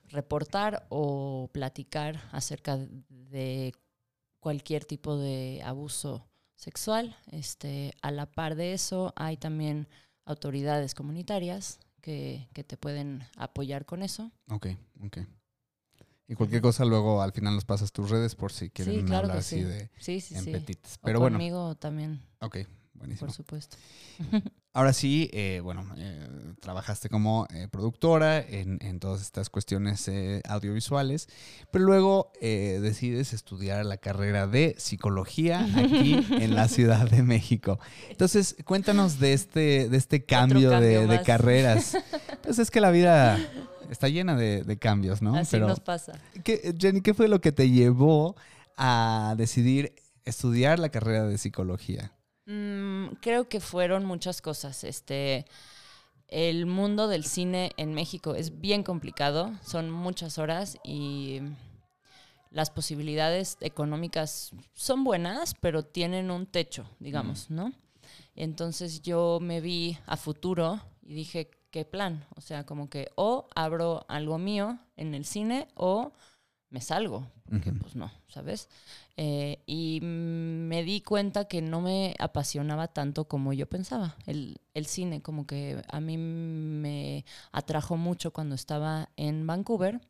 reportar 0.09 0.87
o 0.91 1.49
platicar 1.53 2.21
acerca 2.33 2.77
de 3.09 3.73
cualquier 4.45 4.85
tipo 4.85 5.17
de 5.17 5.63
abuso 5.65 6.29
sexual. 6.55 7.17
Este, 7.33 7.95
a 8.03 8.11
la 8.11 8.27
par 8.27 8.57
de 8.57 8.75
eso, 8.75 9.15
hay 9.17 9.39
también 9.39 9.89
autoridades 10.27 10.95
comunitarias 10.95 11.81
que, 12.03 12.47
que 12.53 12.63
te 12.63 12.77
pueden 12.77 13.27
apoyar 13.39 13.87
con 13.87 14.03
eso. 14.03 14.31
ok, 14.51 14.67
ok. 15.03 15.19
Y 16.29 16.35
cualquier 16.35 16.61
cosa 16.61 16.85
luego 16.85 17.23
al 17.23 17.33
final 17.33 17.55
nos 17.55 17.65
pasas 17.65 17.91
tus 17.91 18.11
redes 18.11 18.35
por 18.35 18.53
si 18.53 18.69
quieren 18.69 18.97
sí, 18.97 19.03
claro 19.05 19.23
hablar 19.29 19.39
así 19.39 19.57
sí. 19.57 19.63
de 19.63 19.91
Sí, 19.99 20.21
sí, 20.21 20.35
en 20.35 20.45
sí. 20.45 20.51
petites. 20.53 20.99
O 21.01 21.07
Pero 21.07 21.21
bueno, 21.21 21.39
conmigo 21.39 21.75
también, 21.77 22.21
ok, 22.41 22.59
buenísimo. 22.95 23.27
por 23.27 23.33
supuesto. 23.33 23.77
Ahora 24.77 24.93
sí, 24.93 25.31
eh, 25.33 25.61
bueno, 25.63 25.87
eh, 25.97 26.27
trabajaste 26.61 27.09
como 27.09 27.47
eh, 27.55 27.69
productora 27.71 28.41
en, 28.41 28.79
en 28.83 28.99
todas 28.99 29.23
estas 29.23 29.49
cuestiones 29.49 30.09
eh, 30.09 30.43
audiovisuales, 30.49 31.29
pero 31.71 31.85
luego 31.85 32.33
eh, 32.41 32.81
decides 32.83 33.33
estudiar 33.35 33.87
la 33.87 33.99
carrera 33.99 34.49
de 34.49 34.75
psicología 34.77 35.65
aquí 35.77 36.19
en 36.29 36.57
la 36.57 36.67
Ciudad 36.67 37.09
de 37.09 37.23
México. 37.23 37.79
Entonces, 38.11 38.57
cuéntanos 38.65 39.21
de 39.21 39.33
este, 39.33 39.89
de 39.89 39.97
este 39.97 40.25
cambio, 40.25 40.71
cambio 40.71 41.07
de, 41.07 41.23
carreras. 41.23 41.97
Pues 42.43 42.59
es 42.59 42.73
que 42.73 42.81
la 42.81 42.91
vida 42.91 43.39
está 43.91 44.09
llena 44.09 44.35
de, 44.35 44.65
de 44.65 44.77
cambios, 44.77 45.23
¿no? 45.23 45.37
Así 45.37 45.53
pero, 45.53 45.69
nos 45.69 45.79
pasa. 45.79 46.15
¿qué- 46.43 46.75
Jenny, 46.77 47.01
¿qué 47.01 47.15
fue 47.15 47.29
lo 47.29 47.41
que 47.41 47.53
te 47.53 47.71
llevó 47.71 48.35
a 48.77 49.37
decidir 49.39 49.95
estudiar 50.25 50.81
la 50.81 50.89
carrera 50.89 51.27
de 51.29 51.39
psicología? 51.39 52.11
Mm, 52.47 53.15
creo 53.21 53.49
que 53.49 53.61
fueron 53.61 54.05
muchas 54.05 54.43
cosas. 54.43 54.85
Este, 54.85 55.47
el 56.29 56.67
mundo 56.67 57.09
del 57.09 57.25
cine 57.25 57.73
en 57.77 57.95
México 57.95 58.35
es 58.35 58.61
bien 58.61 58.83
complicado, 58.83 59.53
son 59.65 59.91
muchas 59.91 60.39
horas 60.39 60.79
y 60.83 61.41
las 62.51 62.71
posibilidades 62.71 63.57
económicas 63.61 64.53
son 64.75 65.05
buenas, 65.05 65.55
pero 65.61 65.85
tienen 65.85 66.31
un 66.31 66.47
techo, 66.47 66.89
digamos, 67.01 67.51
¿no? 67.51 67.73
Entonces 68.37 69.03
yo 69.03 69.39
me 69.41 69.61
vi 69.61 69.99
a 70.07 70.17
futuro 70.17 70.81
Y 71.07 71.15
dije, 71.15 71.51
¿qué 71.71 71.85
plan? 71.85 72.27
O 72.37 72.41
sea, 72.41 72.65
como 72.65 72.89
que 72.89 73.11
o 73.17 73.47
abro 73.55 74.07
algo 74.09 74.39
mío 74.39 74.79
en 74.97 75.15
el 75.15 75.25
cine 75.25 75.69
o 75.75 76.13
me 76.75 76.81
salgo, 76.81 77.29
porque 77.49 77.71
pues 77.73 77.95
no, 77.95 78.11
¿sabes? 78.27 78.69
Eh, 79.17 79.63
y 79.65 80.01
me 80.03 80.83
di 80.83 81.03
cuenta 81.03 81.45
que 81.45 81.63
no 81.63 81.81
me 81.81 82.17
apasionaba 82.19 82.89
tanto 82.89 83.29
como 83.29 83.53
yo 83.53 83.69
pensaba. 83.69 84.17
El, 84.27 84.61
el 84.75 84.87
cine, 84.87 85.23
como 85.23 85.47
que 85.47 85.81
a 85.89 86.01
mí 86.01 86.19
me 86.19 87.25
atrajo 87.53 87.97
mucho 87.97 88.33
cuando 88.33 88.57
estaba 88.57 89.09
en 89.17 89.47
Vancouver 89.47 90.01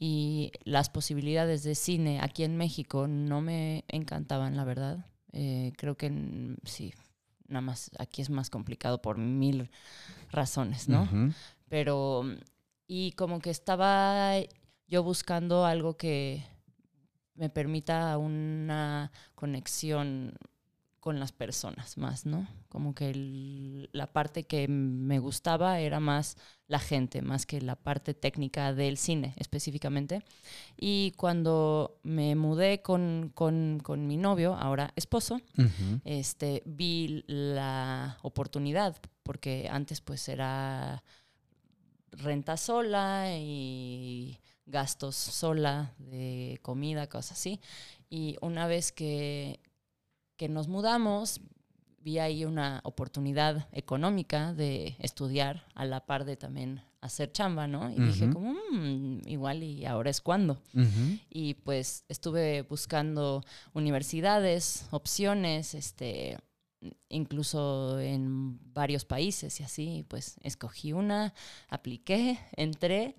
y 0.00 0.52
las 0.64 0.88
posibilidades 0.88 1.62
de 1.62 1.74
cine 1.74 2.20
aquí 2.22 2.44
en 2.44 2.56
México 2.56 3.06
no 3.06 3.42
me 3.42 3.84
encantaban, 3.88 4.56
la 4.56 4.64
verdad. 4.64 5.04
Eh, 5.34 5.74
creo 5.76 5.98
que 5.98 6.56
sí, 6.64 6.94
nada 7.48 7.60
más 7.60 7.90
aquí 7.98 8.22
es 8.22 8.30
más 8.30 8.48
complicado 8.48 9.02
por 9.02 9.18
mil 9.18 9.68
razones, 10.30 10.88
¿no? 10.88 11.06
Pero, 11.68 12.24
y 12.86 13.12
como 13.12 13.40
que 13.40 13.50
estaba 13.50 14.36
yo 14.92 15.02
buscando 15.02 15.64
algo 15.64 15.96
que 15.96 16.44
me 17.34 17.48
permita 17.48 18.18
una 18.18 19.10
conexión 19.34 20.34
con 21.00 21.18
las 21.18 21.32
personas 21.32 21.96
más, 21.96 22.26
¿no? 22.26 22.46
Como 22.68 22.94
que 22.94 23.08
el- 23.10 23.88
la 23.92 24.12
parte 24.12 24.44
que 24.44 24.68
me 24.68 25.18
gustaba 25.18 25.80
era 25.80 25.98
más 25.98 26.36
la 26.68 26.78
gente, 26.78 27.22
más 27.22 27.46
que 27.46 27.62
la 27.62 27.74
parte 27.74 28.12
técnica 28.12 28.74
del 28.74 28.98
cine 28.98 29.32
específicamente. 29.38 30.22
Y 30.78 31.12
cuando 31.16 31.98
me 32.02 32.36
mudé 32.36 32.82
con, 32.82 33.32
con- 33.34 33.80
con 33.82 34.06
mi 34.06 34.18
novio, 34.18 34.54
ahora 34.54 34.92
esposo, 34.94 35.40
este, 36.04 36.62
vi 36.66 37.24
la 37.26 38.18
oportunidad, 38.22 39.00
porque 39.22 39.68
antes 39.70 40.02
pues 40.02 40.28
era 40.28 41.02
renta 42.12 42.56
sola 42.58 43.34
y 43.38 44.38
gastos 44.66 45.16
sola 45.16 45.94
de 45.98 46.58
comida, 46.62 47.08
cosas 47.08 47.32
así. 47.38 47.60
Y 48.08 48.36
una 48.40 48.66
vez 48.66 48.92
que, 48.92 49.60
que 50.36 50.48
nos 50.48 50.68
mudamos, 50.68 51.40
vi 52.00 52.18
ahí 52.18 52.44
una 52.44 52.80
oportunidad 52.84 53.68
económica 53.72 54.52
de 54.54 54.96
estudiar 54.98 55.66
a 55.74 55.84
la 55.84 56.04
par 56.06 56.24
de 56.24 56.36
también 56.36 56.82
hacer 57.00 57.32
chamba, 57.32 57.66
¿no? 57.66 57.90
Y 57.90 57.96
dije 58.00 58.30
como, 58.30 58.54
"Mm, 58.70 59.22
igual 59.26 59.62
y 59.64 59.84
ahora 59.86 60.10
es 60.10 60.20
cuando 60.20 60.62
y 61.30 61.54
pues 61.54 62.04
estuve 62.08 62.62
buscando 62.62 63.42
universidades, 63.72 64.86
opciones, 64.92 65.74
este, 65.74 66.38
incluso 67.08 67.98
en 68.00 68.58
varios 68.72 69.04
países 69.04 69.60
y 69.60 69.64
así, 69.64 70.04
pues 70.08 70.36
escogí 70.42 70.92
una, 70.92 71.34
apliqué, 71.68 72.38
entré 72.56 73.16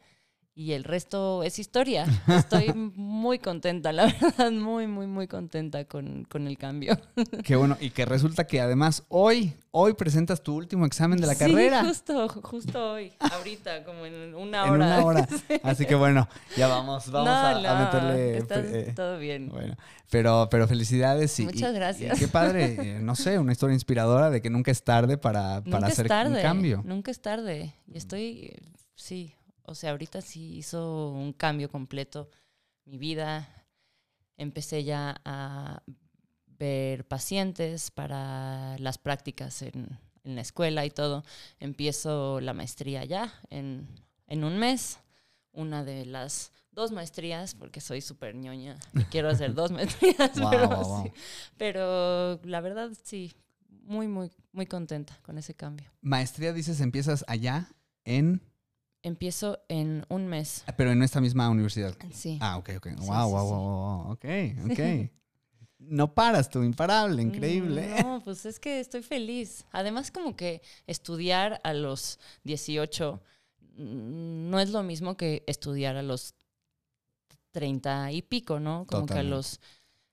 y 0.56 0.74
el 0.74 0.84
resto 0.84 1.42
es 1.42 1.58
historia. 1.58 2.06
Estoy 2.28 2.72
muy 2.96 3.40
contenta, 3.40 3.92
la 3.92 4.06
verdad, 4.06 4.52
muy, 4.52 4.86
muy, 4.86 5.08
muy 5.08 5.28
contenta 5.28 5.86
con, 5.86 6.26
con 6.26 6.46
el 6.48 6.58
cambio. 6.60 6.96
Qué 7.44 7.56
bueno. 7.56 7.76
Y 7.80 7.90
que 7.90 8.06
resulta 8.06 8.46
que 8.46 8.62
además 8.62 9.04
hoy, 9.10 9.56
hoy 9.72 9.94
presentas 9.94 10.44
tu 10.44 10.56
último 10.56 10.86
examen 10.86 11.20
de 11.20 11.26
la 11.26 11.34
Sí, 11.34 11.40
carrera. 11.40 11.84
justo, 11.84 12.30
justo 12.30 12.92
hoy, 12.94 13.12
ahorita, 13.20 13.84
como 13.84 14.06
en 14.06 14.36
una 14.36 14.66
En 14.68 14.74
hora. 14.74 14.86
una 14.86 15.04
hora. 15.06 15.28
Así 15.64 15.86
que 15.88 15.96
bueno, 15.96 16.28
ya 16.56 16.68
vamos, 16.68 17.10
vamos 17.10 17.30
no, 17.64 17.68
a, 17.70 17.80
meterle. 17.86 18.38
está 18.38 18.60
eh, 18.60 18.94
todo 18.96 19.18
bien. 19.18 19.50
Bueno, 19.50 19.76
pero, 20.12 20.48
pero 20.52 20.68
felicidades 20.68 21.40
y, 21.40 21.46
Muchas 21.46 21.74
gracias. 21.74 22.16
y 22.16 22.20
qué 22.20 22.28
padre, 22.28 22.98
eh, 22.98 23.00
no 23.02 23.16
sé, 23.16 23.40
una 23.40 23.54
historia 23.54 23.74
inspiradora 23.74 24.30
de 24.30 24.42
que 24.44 24.52
nunca 24.52 24.70
es 24.70 24.84
tarde 24.84 25.18
para, 25.18 25.64
para 25.64 25.78
nunca 25.80 25.88
hacer 25.88 26.06
es 26.06 26.10
tarde, 26.10 26.36
un 26.36 26.42
cambio. 26.44 26.82
Nunca 26.86 27.10
es 27.10 27.20
tarde. 27.22 27.74
Y 27.92 27.98
estoy, 27.98 28.54
sí, 28.96 29.34
o 29.64 29.76
sea, 29.76 29.92
ahorita 29.92 30.22
sí 30.22 30.58
hizo 30.58 31.10
un 31.12 31.34
cambio 31.34 31.70
completo 31.70 32.30
mi 32.86 32.98
vida. 32.98 33.48
Empecé 34.38 34.84
ya 34.84 35.22
a 35.26 35.84
ver 36.48 37.08
pacientes 37.08 37.92
para 37.92 38.78
las 38.80 38.98
prácticas 38.98 39.62
en, 39.62 40.00
en 40.24 40.36
la 40.36 40.42
escuela 40.42 40.86
y 40.86 40.90
todo. 40.90 41.24
Empiezo 41.60 42.40
la 42.42 42.54
maestría 42.54 43.06
ya 43.06 43.34
en, 43.50 43.88
en 44.28 44.44
un 44.44 44.58
mes. 44.58 45.00
Una 45.52 45.84
de 45.84 46.06
las 46.08 46.52
dos 46.72 46.92
maestrías, 46.92 47.54
porque 47.54 47.80
soy 47.80 48.02
súper 48.02 48.34
ñoña 48.34 48.76
y 48.96 49.04
quiero 49.04 49.30
hacer 49.30 49.54
dos 49.54 49.70
maestrías, 49.72 50.40
Wow, 50.40 50.50
pero, 50.50 50.68
wow, 50.68 50.84
wow. 50.84 51.04
sí. 51.06 51.12
pero 51.58 52.40
la 52.44 52.60
verdad 52.60 52.90
sí, 53.04 53.32
muy, 53.84 54.08
muy, 54.08 54.32
muy 54.52 54.66
contenta 54.66 55.16
con 55.22 55.38
ese 55.38 55.54
cambio. 55.54 55.92
Maestría, 56.02 56.54
dices, 56.54 56.82
empiezas 56.82 57.24
allá 57.28 57.70
en, 58.04 58.42
Empiezo 59.04 59.60
en 59.68 60.06
un 60.10 60.28
mes. 60.28 60.64
pero 60.78 60.92
en 60.92 61.04
esta 61.04 61.22
misma 61.22 61.50
universidad. 61.50 61.96
Sí. 62.12 62.40
Ah, 62.42 62.58
ok, 62.58 62.70
ok. 62.78 62.88
Wow, 62.88 63.02
sí, 63.02 63.08
wow, 63.08 63.28
sí. 63.28 63.34
wow, 63.34 63.48
wow, 63.48 64.12
ok, 64.14 64.26
ok. 64.72 65.12
No 65.80 66.14
paras 66.14 66.50
tú, 66.50 66.64
imparable, 66.64 67.22
increíble. 67.22 67.88
No, 68.02 68.22
pues 68.24 68.46
es 68.46 68.60
que 68.60 68.80
estoy 68.80 69.04
feliz. 69.04 69.66
Además, 69.72 70.12
como 70.12 70.36
que 70.36 70.62
estudiar 70.88 71.60
a 71.64 71.74
los 71.74 72.20
18 72.46 73.22
mm, 73.76 74.50
no 74.50 74.60
es 74.60 74.70
lo 74.70 74.82
mismo 74.84 75.18
que 75.18 75.44
estudiar 75.46 75.98
a 75.98 76.02
los 76.02 76.36
30 77.52 78.14
y 78.14 78.22
pico, 78.22 78.60
¿no? 78.60 78.86
Como 78.88 79.06
que 79.06 79.20
a 79.20 79.24
los 79.24 79.60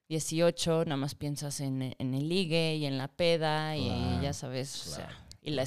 18 0.09 0.85
nada 0.87 0.97
más 0.97 1.15
piensas 1.15 1.61
en, 1.61 1.95
en 1.97 2.15
el 2.15 2.29
ligue 2.29 2.75
y 2.77 2.85
en 2.85 2.99
la 2.99 3.07
peda 3.09 3.77
y 3.77 3.89
ya 4.21 4.33
sabes, 4.33 4.89
o 4.89 4.91
sea, 4.91 5.09
y 5.41 5.51
la, 5.51 5.65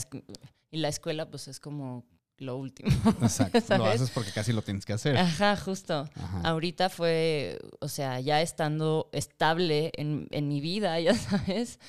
y 0.69 0.77
la 0.77 0.89
escuela 0.89 1.29
pues 1.29 1.47
es 1.47 1.61
como 1.61 2.03
lo 2.37 2.57
último. 2.57 2.89
Exacto. 3.21 3.77
Lo 3.77 3.85
haces 3.85 4.09
porque 4.11 4.31
casi 4.31 4.51
lo 4.53 4.61
tienes 4.61 4.85
que 4.85 4.93
hacer. 4.93 5.17
Ajá, 5.17 5.55
justo. 5.55 6.09
Ajá. 6.15 6.41
Ahorita 6.43 6.89
fue, 6.89 7.59
o 7.79 7.87
sea, 7.87 8.19
ya 8.19 8.41
estando 8.41 9.09
estable 9.13 9.91
en, 9.95 10.27
en 10.31 10.47
mi 10.47 10.59
vida, 10.61 10.99
ya 10.99 11.13
sabes, 11.13 11.79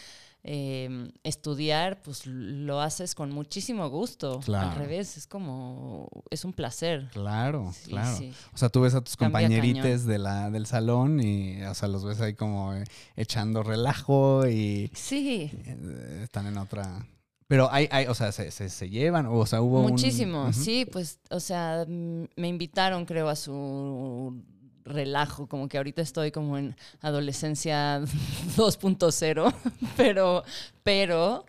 eh, 0.47 1.11
estudiar, 1.23 2.03
pues 2.03 2.27
lo 2.27 2.81
haces 2.83 3.15
con 3.15 3.31
muchísimo 3.33 3.89
gusto. 3.89 4.41
Claro. 4.45 4.71
Al 4.73 4.77
revés, 4.77 5.17
es 5.17 5.27
como, 5.27 6.07
es 6.31 6.45
un 6.45 6.53
placer. 6.53 7.09
Claro, 7.13 7.73
Sí, 7.75 7.91
claro. 7.91 8.17
sí. 8.17 8.33
O 8.53 8.59
sea, 8.59 8.69
tú 8.69 8.83
ves 8.83 8.95
a 8.95 9.01
tus 9.01 9.17
Cambia 9.17 9.41
compañerites 9.41 10.05
de 10.05 10.19
la, 10.19 10.51
del 10.51 10.67
salón 10.67 11.21
y, 11.21 11.63
o 11.63 11.75
sea, 11.75 11.89
los 11.89 12.05
ves 12.05 12.21
ahí 12.21 12.35
como 12.35 12.75
eh, 12.75 12.85
echando 13.17 13.63
relajo 13.63 14.47
y 14.47 14.91
Sí, 14.95 15.51
eh, 15.65 16.21
están 16.23 16.47
en 16.47 16.59
otra... 16.59 17.07
Pero 17.47 17.71
hay, 17.71 17.89
hay 17.91 18.07
o 18.07 18.15
sea, 18.15 18.33
se, 18.33 18.51
se, 18.51 18.69
se 18.71 18.89
llevan, 18.89 19.27
o 19.27 19.45
sea, 19.47 19.61
hubo 19.61 19.81
un- 19.81 19.91
muchísimo. 19.91 20.53
Sí, 20.53 20.87
pues, 20.91 21.19
o 21.31 21.41
sea, 21.41 21.85
mm, 21.87 22.25
me 22.37 22.49
invitaron, 22.49 23.05
creo, 23.05 23.29
a 23.29 23.37
su 23.37 24.43
relajo, 24.85 25.47
como 25.47 25.69
que 25.69 25.77
ahorita 25.79 26.03
estoy 26.03 26.31
como 26.31 26.57
en 26.59 26.75
adolescencia 27.01 28.01
2.0, 28.57 29.55
pero, 29.97 30.43
pero 30.83 31.45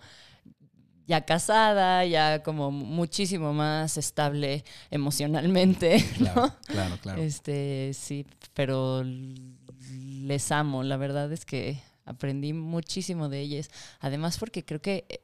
ya 1.08 1.22
casada, 1.26 2.04
ya 2.06 2.42
como 2.44 2.72
muchísimo 2.72 3.54
más 3.54 3.98
estable 3.98 4.64
emocionalmente, 4.92 6.04
¿no? 6.20 6.26
Claro, 6.34 6.54
claro, 6.66 6.98
claro. 7.02 7.22
Este, 7.22 7.92
sí, 7.94 8.26
pero 8.54 9.04
les 9.04 10.52
amo, 10.52 10.84
la 10.84 10.98
verdad 10.98 11.32
es 11.32 11.46
que 11.46 11.80
aprendí 12.06 12.54
muchísimo 12.54 13.30
de 13.30 13.40
ellas. 13.42 13.70
Además 14.00 14.38
porque 14.40 14.66
creo 14.66 14.82
que 14.82 15.06
eh, 15.10 15.22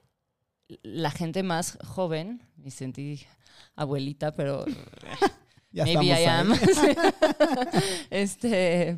la 0.84 1.12
gente 1.12 1.44
más 1.44 1.78
joven, 1.84 2.42
me 2.58 2.72
sentí 2.72 3.26
abuelita, 3.76 4.34
pero 4.34 4.66
Ya 5.74 5.86
maybe 5.86 6.08
I 6.08 6.26
am, 6.26 6.54
este, 8.10 8.98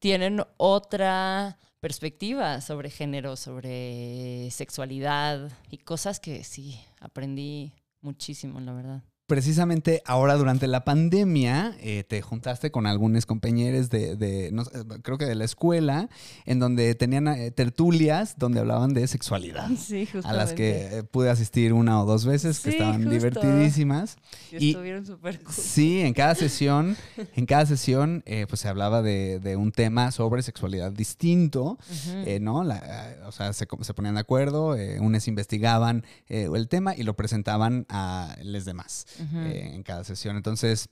tienen 0.00 0.42
otra 0.56 1.56
perspectiva 1.78 2.60
sobre 2.60 2.90
género, 2.90 3.36
sobre 3.36 4.50
sexualidad 4.50 5.52
y 5.70 5.78
cosas 5.78 6.18
que 6.18 6.42
sí, 6.42 6.80
aprendí 7.00 7.72
muchísimo, 8.00 8.58
la 8.60 8.72
verdad. 8.72 9.02
Precisamente 9.28 10.02
ahora 10.06 10.36
durante 10.36 10.66
la 10.66 10.84
pandemia 10.86 11.76
eh, 11.80 12.02
te 12.08 12.22
juntaste 12.22 12.70
con 12.70 12.86
algunos 12.86 13.26
compañeros 13.26 13.90
de, 13.90 14.16
de 14.16 14.48
no 14.52 14.64
creo 15.02 15.18
que 15.18 15.26
de 15.26 15.34
la 15.34 15.44
escuela, 15.44 16.08
en 16.46 16.58
donde 16.58 16.94
tenían 16.94 17.28
eh, 17.28 17.50
tertulias 17.50 18.36
donde 18.38 18.60
hablaban 18.60 18.94
de 18.94 19.06
sexualidad. 19.06 19.68
Sí, 19.78 20.06
justamente. 20.06 20.28
A 20.28 20.32
las 20.32 20.54
que 20.54 20.98
eh, 20.98 21.02
pude 21.02 21.28
asistir 21.28 21.74
una 21.74 22.02
o 22.02 22.06
dos 22.06 22.24
veces, 22.24 22.58
que 22.60 22.70
Sí, 22.70 22.76
estaban 22.78 22.96
justo. 22.96 23.10
divertidísimas. 23.10 24.16
Y 24.50 24.56
y- 24.64 24.70
estuvieron 24.70 25.04
súper 25.04 25.42
cool. 25.42 25.52
Sí, 25.54 26.00
en 26.00 26.14
cada 26.14 26.34
sesión, 26.34 26.96
en 27.36 27.44
cada 27.44 27.66
sesión, 27.66 28.22
eh, 28.24 28.46
pues 28.48 28.62
se 28.62 28.68
hablaba 28.68 29.02
de, 29.02 29.40
de 29.40 29.56
un 29.56 29.72
tema 29.72 30.10
sobre 30.10 30.40
sexualidad 30.42 30.90
distinto, 30.90 31.78
eh, 32.24 32.38
¿no? 32.40 32.64
La, 32.64 33.14
o 33.26 33.32
sea, 33.32 33.52
se, 33.52 33.66
se 33.82 33.94
ponían 33.94 34.14
de 34.14 34.20
acuerdo, 34.22 34.74
eh, 34.74 34.98
unos 35.00 35.28
investigaban 35.28 36.04
eh, 36.30 36.48
el 36.54 36.66
tema 36.68 36.96
y 36.96 37.02
lo 37.02 37.14
presentaban 37.14 37.84
a 37.90 38.34
los 38.42 38.64
demás 38.64 39.04
Eh, 39.18 39.70
en 39.74 39.82
cada 39.82 40.04
sesión. 40.04 40.36
Entonces, 40.36 40.88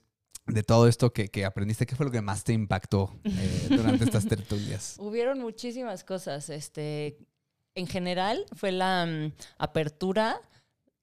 de 0.46 0.62
todo 0.62 0.88
esto 0.88 1.12
que, 1.12 1.28
que 1.28 1.44
aprendiste, 1.44 1.86
¿qué 1.86 1.96
fue 1.96 2.06
lo 2.06 2.12
que 2.12 2.20
más 2.20 2.44
te 2.44 2.52
impactó 2.52 3.18
eh, 3.24 3.66
durante 3.70 4.04
estas 4.04 4.26
tertulias? 4.28 4.96
Hubieron 4.98 5.40
muchísimas 5.40 6.04
cosas. 6.04 6.48
Este, 6.50 7.18
en 7.74 7.86
general, 7.86 8.44
fue 8.54 8.72
la 8.72 9.06
mm, 9.06 9.32
apertura 9.58 10.40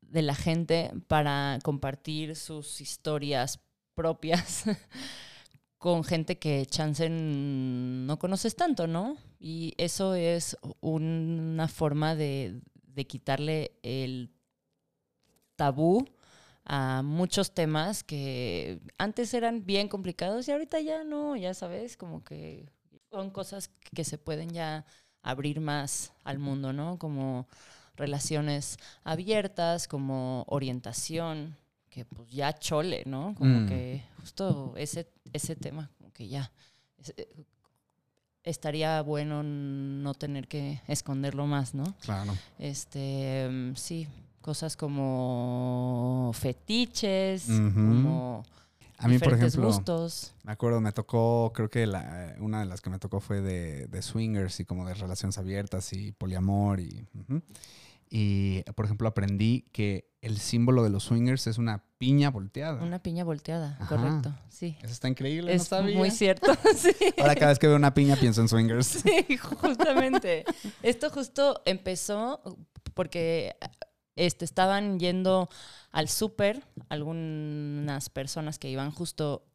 de 0.01 0.21
la 0.21 0.35
gente 0.35 0.91
para 1.07 1.59
compartir 1.63 2.35
sus 2.35 2.81
historias 2.81 3.59
propias 3.95 4.63
con 5.77 6.03
gente 6.03 6.39
que 6.39 6.65
chance 6.65 7.09
no 7.09 8.17
conoces 8.17 8.55
tanto, 8.55 8.87
¿no? 8.87 9.17
Y 9.39 9.73
eso 9.77 10.15
es 10.15 10.55
una 10.79 11.67
forma 11.67 12.15
de, 12.15 12.61
de 12.83 13.05
quitarle 13.05 13.73
el 13.83 14.31
tabú 15.55 16.07
a 16.65 17.01
muchos 17.03 17.53
temas 17.53 18.03
que 18.03 18.79
antes 18.97 19.33
eran 19.33 19.65
bien 19.65 19.87
complicados 19.89 20.47
y 20.47 20.51
ahorita 20.51 20.79
ya 20.79 21.03
no, 21.03 21.35
ya 21.35 21.53
sabes, 21.53 21.97
como 21.97 22.23
que 22.23 22.69
son 23.11 23.29
cosas 23.31 23.69
que 23.93 24.03
se 24.03 24.17
pueden 24.17 24.49
ya 24.51 24.85
abrir 25.21 25.59
más 25.59 26.13
al 26.23 26.39
mundo, 26.39 26.73
¿no? 26.73 26.97
Como 26.99 27.47
relaciones 27.95 28.77
abiertas, 29.03 29.87
como 29.87 30.43
orientación, 30.47 31.55
que 31.89 32.05
pues 32.05 32.29
ya 32.31 32.53
chole, 32.57 33.03
¿no? 33.05 33.35
Como 33.35 33.59
Mm. 33.61 33.65
que 33.67 34.03
justo 34.19 34.73
ese, 34.77 35.07
ese 35.31 35.55
tema, 35.55 35.91
como 35.97 36.11
que 36.11 36.27
ya 36.27 36.51
es- 36.97 37.13
eh, 37.17 37.27
estaría 38.43 39.01
bueno 39.01 39.43
no 39.43 40.13
tener 40.15 40.47
que 40.47 40.81
esconderlo 40.87 41.45
más, 41.45 41.73
¿no? 41.73 41.83
Claro. 42.01 42.33
Este, 42.59 43.49
sí, 43.75 44.07
cosas 44.43 44.77
como 44.77 46.31
fetiches, 46.35 47.49
Ujú. 47.49 47.73
como 47.73 48.43
A 48.99 49.07
mí, 49.07 49.17
por 49.17 49.33
ejemplo, 49.33 49.67
gustos. 49.67 50.33
me 50.43 50.51
acuerdo, 50.51 50.79
me 50.81 50.91
tocó, 50.91 51.51
creo 51.55 51.69
que 51.69 51.87
la, 51.87 52.35
una 52.39 52.59
de 52.59 52.65
las 52.65 52.81
que 52.81 52.89
me 52.91 52.99
tocó 52.99 53.19
fue 53.19 53.41
de, 53.41 53.87
de 53.87 54.01
swingers 54.03 54.59
y 54.59 54.65
como 54.65 54.85
de 54.85 54.93
relaciones 54.93 55.37
abiertas 55.39 55.91
y 55.93 56.11
poliamor 56.11 56.79
y... 56.79 57.07
ujú. 57.19 57.41
Y, 58.15 58.61
por 58.75 58.85
ejemplo, 58.85 59.07
aprendí 59.07 59.65
que 59.71 60.11
el 60.21 60.37
símbolo 60.37 60.83
de 60.83 60.91
los 60.91 61.03
swingers 61.05 61.47
es 61.47 61.57
una 61.57 61.83
piña 61.97 62.29
volteada. 62.29 62.83
Una 62.83 62.99
piña 63.01 63.23
volteada, 63.23 63.75
Ajá. 63.79 63.87
correcto, 63.87 64.35
sí. 64.49 64.77
Eso 64.83 64.93
está 64.93 65.07
increíble, 65.07 65.49
no 65.51 65.55
Es 65.59 65.67
sabía. 65.69 65.97
muy 65.97 66.11
cierto, 66.11 66.53
sí. 66.77 66.91
Ahora 67.17 67.33
cada 67.33 67.47
vez 67.47 67.57
que 67.57 67.65
veo 67.65 67.75
una 67.75 67.95
piña 67.95 68.15
pienso 68.15 68.41
en 68.41 68.49
swingers. 68.49 68.85
Sí, 68.85 69.35
justamente. 69.59 70.45
Esto 70.83 71.09
justo 71.09 71.63
empezó 71.65 72.39
porque 72.93 73.55
este, 74.15 74.45
estaban 74.45 74.99
yendo 74.99 75.49
al 75.91 76.07
súper 76.09 76.63
algunas 76.89 78.09
personas 78.09 78.59
que 78.59 78.69
iban 78.69 78.91
justo 78.91 79.45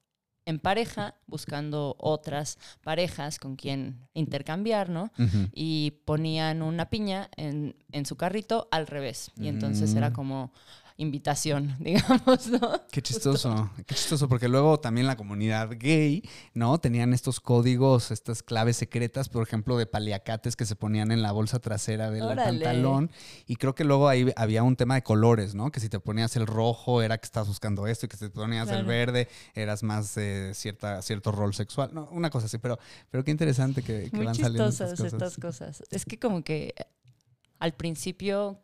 en 0.47 0.59
pareja, 0.59 1.15
buscando 1.27 1.95
otras 1.99 2.59
parejas 2.83 3.39
con 3.39 3.57
quien 3.57 4.09
intercambiar, 4.15 4.89
¿no? 4.89 5.13
Y 5.53 5.91
ponían 6.07 6.63
una 6.63 6.89
piña 6.89 7.29
en, 7.37 7.77
en 7.93 8.07
su 8.07 8.17
carrito 8.17 8.67
al 8.71 8.87
revés. 8.87 9.31
Y 9.37 9.49
entonces 9.49 9.95
era 9.95 10.09
Mm. 10.09 10.13
como 10.15 10.53
invitación, 10.99 11.77
digamos, 11.81 12.49
¿no? 12.49 12.83
Qué 12.91 13.01
chistoso, 13.01 13.71
qué 13.87 13.95
chistoso, 13.95 14.29
porque 14.29 14.49
luego 14.49 14.81
también 14.81 15.07
la 15.07 15.17
comunidad 15.17 15.71
gay, 15.79 16.23
¿no? 16.55 16.79
Tenían 16.79 17.15
estos 17.15 17.41
códigos, 17.41 18.11
estas 18.11 18.43
claves 18.43 18.77
secretas, 18.77 19.29
por 19.29 19.45
ejemplo, 19.45 19.79
de 19.79 19.87
paliacates 19.87 20.57
que 20.57 20.67
se 20.67 20.75
ponían 20.75 21.13
en 21.13 21.23
la 21.23 21.31
bolsa 21.33 21.61
trasera 21.61 22.11
del 22.11 22.27
pantalón. 22.37 23.11
Y 23.47 23.57
creo 23.57 23.75
que 23.75 23.85
luego 23.85 24.09
ahí 24.09 24.31
había 24.37 24.65
un 24.65 24.75
tema 24.77 24.97
de 24.97 25.03
colores, 25.03 25.55
¿no? 25.55 25.71
Que 25.71 25.79
si 25.81 25.89
te 25.89 26.01
ponías 26.01 26.35
el 26.37 26.47
rojo 26.47 27.01
era 27.01 27.17
que 27.17 27.27
estabas 27.27 27.49
buscando 27.49 27.87
esto, 27.87 28.07
y 28.07 28.09
que 28.09 28.17
si 28.17 28.25
te 28.25 28.31
ponías 28.31 28.69
el 28.71 28.85
verde 28.85 29.29
eras 29.55 29.85
más 29.85 30.17
eh, 30.17 30.51
cierta, 30.53 31.01
cierto 31.03 31.31
rol 31.31 31.55
sexual. 31.55 31.91
No, 31.93 32.09
una 32.11 32.29
cosa 32.29 32.47
así, 32.47 32.59
pero, 32.59 32.77
pero 33.09 33.23
qué 33.23 33.31
interesante 33.31 33.83
que, 33.83 34.11
que 34.11 34.17
Muy 34.17 34.27
van 34.27 34.35
saliendo 34.35 34.69
estas 34.69 34.91
cosas. 34.91 35.13
estas 35.13 35.37
cosas. 35.37 35.83
Es 35.91 36.05
que 36.05 36.19
como 36.19 36.43
que 36.43 36.75
eh, 36.77 36.85
al 37.61 37.75
principio 37.75 38.61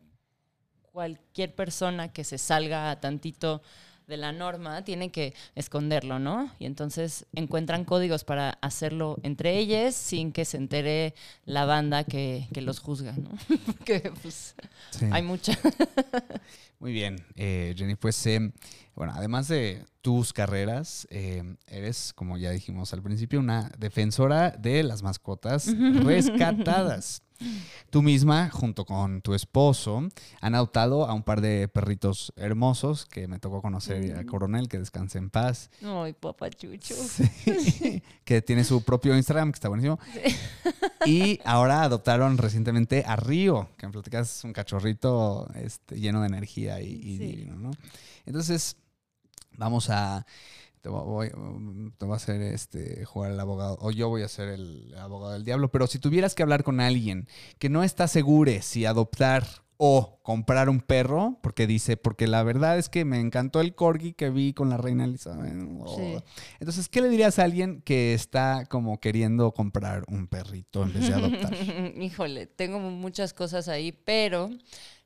cualquier 0.94 1.52
persona 1.57 2.12
que 2.12 2.22
se 2.22 2.38
salga 2.38 3.00
tantito 3.00 3.62
de 4.07 4.16
la 4.16 4.30
norma 4.30 4.85
tiene 4.85 5.11
que 5.11 5.35
esconderlo, 5.57 6.20
¿no? 6.20 6.52
Y 6.61 6.66
entonces 6.66 7.26
encuentran 7.35 7.85
códigos 7.85 8.22
para 8.22 8.50
hacerlo 8.61 9.18
entre 9.24 9.59
ellas 9.59 9.96
sin 9.96 10.30
que 10.30 10.44
se 10.44 10.57
entere 10.57 11.14
la 11.46 11.64
banda 11.64 12.04
que, 12.04 12.46
que 12.54 12.61
los 12.61 12.78
juzga, 12.78 13.12
¿no? 13.16 13.30
Porque 13.66 14.12
pues 14.22 14.54
Sí. 14.90 15.07
hay 15.11 15.22
mucha. 15.22 15.59
Muy 16.78 16.92
bien, 16.92 17.16
eh, 17.35 17.74
Jenny, 17.76 17.96
pues 17.96 18.24
eh, 18.26 18.52
bueno, 18.94 19.14
además 19.16 19.48
de 19.48 19.85
tus 20.00 20.33
carreras, 20.33 21.09
eh, 21.11 21.42
eres, 21.66 22.12
como 22.12 22.37
ya 22.38 22.50
dijimos 22.52 22.92
al 22.92 23.02
principio, 23.02 23.40
una 23.40 23.72
defensora 23.78 24.50
de 24.50 24.85
las 24.85 25.02
mascotas 25.02 25.66
rescatadas. 26.04 27.20
Tú 27.90 28.02
misma, 28.02 28.50
junto 28.50 28.85
con 28.85 29.20
tu 29.22 29.35
esposo, 29.35 30.09
han 30.40 30.54
adoptado 30.54 31.07
a 31.07 31.14
un 31.14 31.22
par 31.22 31.40
de 31.40 31.68
perritos 31.68 32.33
hermosos 32.37 33.07
que 33.07 33.28
me 33.28 33.38
tocó 33.38 33.62
conocer 33.62 34.16
a 34.16 34.24
Coronel, 34.24 34.68
que 34.68 34.78
descanse 34.78 35.18
en 35.18 35.30
paz, 35.30 35.70
Ay, 35.83 36.12
papachucho. 36.12 36.94
Sí, 36.94 38.02
que 38.24 38.42
tiene 38.42 38.64
su 38.64 38.83
propio 38.83 39.16
Instagram, 39.16 39.52
que 39.52 39.57
está 39.57 39.68
buenísimo. 39.68 39.98
Y 41.07 41.38
ahora 41.44 41.83
adoptaron 41.83 42.38
recientemente 42.38 43.04
a 43.07 43.16
Río, 43.16 43.68
que 43.76 43.87
me 43.87 43.92
platicas 43.92 44.38
es 44.38 44.44
un 44.44 44.54
cachorrito 44.54 45.46
este, 45.54 46.00
lleno 46.00 46.20
de 46.22 46.28
energía 46.28 46.80
y, 46.80 46.87
y 46.87 47.18
Sí. 47.18 47.26
divino, 47.26 47.57
¿no? 47.57 47.70
Entonces, 48.24 48.76
vamos 49.52 49.90
a. 49.90 50.24
Te 50.85 50.90
voy, 50.90 51.31
te 51.97 52.05
voy 52.05 52.12
a 52.12 52.16
hacer 52.16 52.42
este, 52.42 53.07
jugar 53.07 53.31
el 53.31 53.40
abogado, 53.40 53.79
o 53.81 53.90
yo 53.90 54.11
voy 54.11 54.20
a 54.20 54.29
ser 54.29 54.51
el 54.51 54.94
abogado 54.99 55.33
del 55.33 55.42
diablo, 55.42 55.70
pero 55.70 55.87
si 55.87 55.99
tuvieras 55.99 56.35
que 56.35 56.42
hablar 56.42 56.62
con 56.62 56.79
alguien 56.79 57.27
que 57.59 57.70
no 57.70 57.83
está 57.83 58.07
seguro 58.07 58.53
si 58.61 58.85
adoptar 58.85 59.47
o 59.79 60.20
comprar 60.23 60.68
un 60.68 60.83
perro, 60.83 61.38
porque 61.42 61.66
dice, 61.66 61.97
porque 61.97 62.27
la 62.27 62.42
verdad 62.42 62.77
es 62.77 62.90
que 62.90 63.07
me 63.07 63.18
encantó 63.18 63.62
el 63.62 63.75
corgi 63.75 64.12
que 64.12 64.29
vi 64.29 64.53
con 64.53 64.68
la 64.68 64.77
reina 64.77 65.07
Elizabeth. 65.07 65.55
Sí. 65.97 66.16
entonces, 66.61 66.90
¿qué 66.90 67.01
le 67.01 67.09
dirías 67.09 67.38
a 67.38 67.44
alguien 67.44 67.81
que 67.81 68.12
está 68.12 68.66
como 68.66 69.01
queriendo 69.01 69.53
comprar 69.53 70.05
un 70.09 70.27
perrito 70.27 70.83
en 70.83 70.92
vez 70.92 71.09
de 71.09 71.14
adoptar? 71.14 71.55
Híjole, 71.97 72.47
tengo 72.47 72.79
muchas 72.79 73.33
cosas 73.33 73.68
ahí, 73.68 73.90
pero 73.90 74.51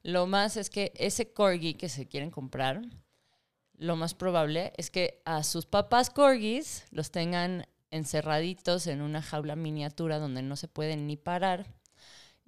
lo 0.02 0.26
más 0.26 0.56
es 0.56 0.70
que 0.70 0.92
ese 0.96 1.32
corgi 1.32 1.74
que 1.74 1.88
se 1.88 2.08
quieren 2.08 2.32
comprar, 2.32 2.82
lo 3.78 3.96
más 3.96 4.14
probable 4.14 4.72
es 4.76 4.90
que 4.90 5.22
a 5.24 5.42
sus 5.44 5.64
papás 5.64 6.10
corgis 6.10 6.84
los 6.90 7.10
tengan 7.10 7.66
encerraditos 7.90 8.86
en 8.86 9.00
una 9.00 9.22
jaula 9.22 9.56
miniatura 9.56 10.18
donde 10.18 10.42
no 10.42 10.56
se 10.56 10.68
pueden 10.68 11.06
ni 11.06 11.16
parar 11.16 11.66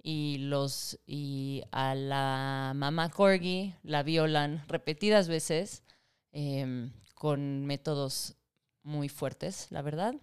y 0.03 0.37
los 0.39 0.99
y 1.07 1.63
a 1.71 1.95
la 1.95 2.73
mamá 2.75 3.09
corgi 3.09 3.73
la 3.83 4.03
violan 4.03 4.63
repetidas 4.67 5.27
veces 5.27 5.83
em, 6.31 6.91
con 7.15 7.65
métodos 7.65 8.35
muy 8.83 9.09
fuertes, 9.09 9.67
la 9.69 9.81
verdad 9.81 10.15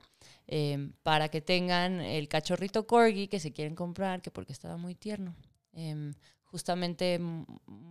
em, 0.46 0.92
para 1.02 1.28
que 1.28 1.40
tengan 1.40 2.00
el 2.00 2.28
cachorrito 2.28 2.86
corgi 2.86 3.28
que 3.28 3.40
se 3.40 3.52
quieren 3.52 3.74
comprar, 3.74 4.20
que 4.20 4.30
porque 4.30 4.52
estaba 4.52 4.76
muy 4.76 4.94
tierno. 4.94 5.36
Em, 5.72 6.14
justamente 6.42 7.20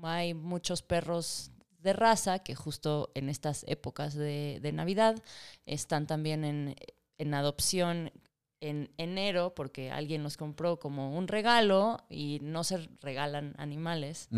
hay 0.04 0.34
muchos 0.34 0.82
perros 0.82 1.52
de 1.80 1.94
raza 1.94 2.40
que 2.40 2.56
justo 2.56 3.12
en 3.16 3.30
estas 3.30 3.64
épocas 3.68 4.16
de, 4.16 4.60
de 4.62 4.72
Navidad 4.72 5.22
están 5.66 6.08
también 6.08 6.44
en, 6.44 6.76
en 7.18 7.34
adopción 7.34 8.12
en 8.60 8.90
enero 8.98 9.54
porque 9.56 9.92
alguien 9.92 10.24
los 10.24 10.38
compró 10.38 10.80
como 10.80 11.16
un 11.16 11.28
regalo 11.28 12.04
y 12.10 12.40
no 12.42 12.64
se 12.64 12.90
regalan 13.02 13.54
animales. 13.58 14.30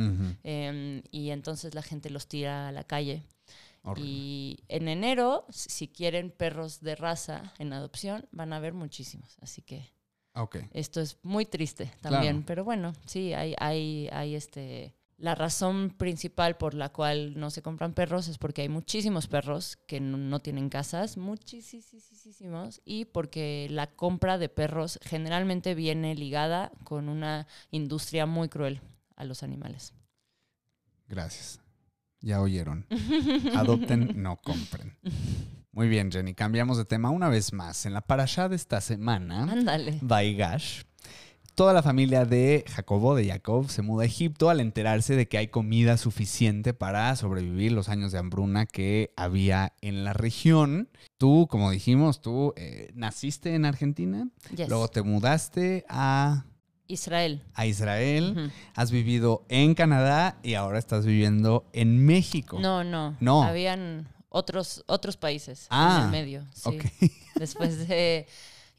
Em, 0.44 1.02
y 1.12 1.30
entonces 1.30 1.74
la 1.74 1.82
gente 1.82 2.10
los 2.10 2.28
tira 2.28 2.68
a 2.68 2.72
la 2.72 2.84
calle. 2.84 3.24
Horrible. 3.84 4.10
Y 4.10 4.60
en 4.68 4.90
enero, 4.90 5.46
si 5.50 5.88
quieren 5.88 6.32
perros 6.32 6.82
de 6.82 6.96
raza 6.96 7.54
en 7.60 7.72
adopción, 7.72 8.28
van 8.32 8.52
a 8.52 8.58
haber 8.58 8.74
muchísimos. 8.74 9.38
Así 9.42 9.62
que 9.62 9.90
esto 10.72 11.02
es 11.02 11.18
muy 11.24 11.46
triste 11.46 11.92
también. 12.02 12.38
Claro. 12.38 12.46
Pero 12.46 12.64
bueno, 12.64 12.94
sí, 13.06 13.34
hay, 13.34 13.56
hay, 13.58 14.10
hay 14.12 14.36
este. 14.36 14.96
La 15.20 15.36
razón 15.36 15.94
principal 15.98 16.56
por 16.56 16.74
la 16.74 16.94
cual 16.94 17.38
no 17.38 17.50
se 17.50 17.62
compran 17.62 17.94
perros 17.94 18.30
es 18.30 18.38
porque 18.38 18.62
hay 18.62 18.70
muchísimos 18.70 19.28
perros 19.28 19.78
que 19.86 20.00
no, 20.00 20.18
no 20.18 20.40
tienen 20.40 20.70
casas, 20.70 21.18
muchísimos, 21.18 22.82
y 22.86 23.04
porque 23.04 23.68
la 23.70 23.88
compra 23.88 24.38
de 24.38 24.48
perros 24.48 24.98
generalmente 25.02 25.76
viene 25.76 26.16
ligada 26.16 26.72
con 26.86 27.10
una 27.10 27.48
industria 27.70 28.26
muy 28.26 28.48
cruel 28.48 28.80
a 29.18 29.26
los 29.26 29.44
animales. 29.44 29.94
Gracias. 31.10 31.60
Ya 32.22 32.42
oyeron. 32.42 32.86
Adopten, 33.56 34.14
no 34.22 34.38
compren. 34.38 34.98
Muy 35.74 35.90
bien, 35.90 36.12
Jenny. 36.12 36.34
Cambiamos 36.34 36.78
de 36.78 36.86
tema 36.86 37.10
una 37.10 37.28
vez 37.28 37.52
más. 37.52 37.86
En 37.86 37.94
la 37.94 38.02
parasha 38.02 38.48
de 38.48 38.56
esta 38.56 38.80
semana, 38.80 39.44
Ándale. 39.44 40.00
Vaigash, 40.02 40.84
toda 41.60 41.74
la 41.74 41.84
familia 41.84 42.24
de 42.24 42.64
Jacobo, 42.74 43.16
de 43.16 43.28
Jacob, 43.28 43.70
se 43.70 43.82
muda 43.82 44.04
a 44.04 44.06
Egipto 44.06 44.50
al 44.50 44.62
enterarse 44.62 45.18
de 45.18 45.28
que 45.28 45.38
hay 45.38 45.50
comida 45.50 45.98
suficiente 45.98 46.74
para 46.74 47.14
sobrevivir 47.18 47.74
los 47.74 47.90
años 47.90 48.14
de 48.14 48.18
hambruna 48.18 48.66
que 48.66 49.12
había 49.18 49.74
en 49.82 50.06
la 50.06 50.14
región. 50.14 50.88
Tú, 51.18 51.48
como 51.52 51.70
dijimos, 51.70 52.22
tú 52.22 52.54
eh, 52.56 52.92
naciste 52.94 53.56
en 53.56 53.66
Argentina, 53.66 54.30
Yes. 54.56 54.70
luego 54.70 54.88
te 54.88 55.02
mudaste 55.02 55.84
a 55.90 56.46
Israel. 56.88 57.44
a 57.56 57.66
Israel, 57.66 58.54
has 58.74 58.90
vivido 58.90 59.44
en 59.50 59.76
Canadá 59.76 60.40
y 60.42 60.54
ahora 60.54 60.80
estás 60.80 61.06
viviendo 61.06 61.66
en 61.74 62.06
México. 62.06 62.58
No, 62.62 62.86
no. 62.86 63.18
No. 63.20 63.44
Habían 63.44 64.08
otros, 64.30 64.82
otros 64.88 65.18
países 65.18 65.68
Ah, 65.70 65.98
en 66.00 66.06
el 66.06 66.12
medio. 66.12 66.46
Sí. 66.54 66.70
ok. 66.70 66.86
Después 67.36 67.86
de 67.90 68.28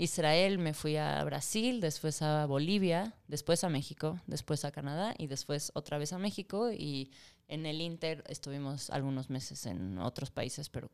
Israel 0.00 0.56
me 0.56 0.72
fui 0.72 0.96
a 0.96 1.22
Brasil, 1.24 1.82
después 1.82 2.22
a 2.22 2.46
Bolivia, 2.46 3.12
después 3.28 3.64
a 3.64 3.68
México, 3.68 4.18
después 4.26 4.64
a 4.64 4.70
Canadá 4.70 5.14
y 5.18 5.26
después 5.26 5.72
otra 5.74 5.98
vez 5.98 6.14
a 6.14 6.18
México. 6.18 6.72
Y 6.72 7.10
en 7.48 7.66
el 7.66 7.82
Inter 7.82 8.24
estuvimos 8.26 8.88
algunos 8.88 9.28
meses 9.28 9.66
en 9.66 9.98
otros 9.98 10.30
países, 10.30 10.70
pero 10.70 10.90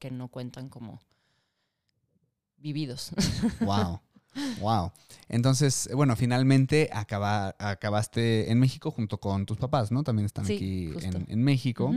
que 0.00 0.10
no 0.10 0.26
cuentan 0.26 0.68
como 0.68 1.00
vividos. 2.56 3.12
Wow. 3.60 4.00
Wow. 4.60 4.92
Entonces, 5.28 5.88
bueno, 5.94 6.16
finalmente 6.16 6.88
acaba- 6.92 7.54
acabaste 7.58 8.50
en 8.50 8.58
México 8.58 8.90
junto 8.90 9.18
con 9.18 9.44
tus 9.46 9.58
papás, 9.58 9.90
¿no? 9.92 10.02
También 10.02 10.26
están 10.26 10.46
Sí, 10.46 10.54
aquí 10.96 11.06
en, 11.06 11.26
en 11.28 11.42
México. 11.44 11.94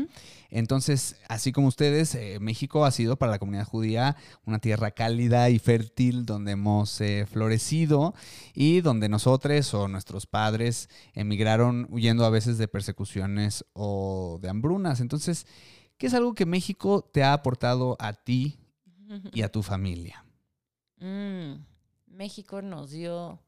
Entonces, 0.49 1.15
así 1.29 1.51
como 1.51 1.67
ustedes, 1.67 2.13
eh, 2.15 2.39
México 2.41 2.83
ha 2.83 2.91
sido 2.91 3.15
para 3.17 3.31
la 3.31 3.39
comunidad 3.39 3.65
judía 3.65 4.17
una 4.45 4.59
tierra 4.59 4.91
cálida 4.91 5.49
y 5.49 5.59
fértil 5.59 6.25
donde 6.25 6.51
hemos 6.53 6.99
eh, 6.99 7.25
florecido 7.25 8.13
y 8.53 8.81
donde 8.81 9.07
nosotros 9.07 9.73
o 9.73 9.87
nuestros 9.87 10.25
padres 10.25 10.89
emigraron 11.13 11.87
huyendo 11.89 12.25
a 12.25 12.29
veces 12.29 12.57
de 12.57 12.67
persecuciones 12.67 13.65
o 13.73 14.39
de 14.41 14.49
hambrunas. 14.49 14.99
Entonces, 14.99 15.47
¿qué 15.97 16.07
es 16.07 16.13
algo 16.13 16.33
que 16.33 16.45
México 16.45 17.09
te 17.13 17.23
ha 17.23 17.33
aportado 17.33 17.95
a 17.99 18.13
ti 18.13 18.57
y 19.33 19.41
a 19.43 19.49
tu 19.51 19.63
familia? 19.63 20.25
Mm, 20.99 21.53
México 22.21 22.61
nos 22.61 22.91
dio 22.91 23.39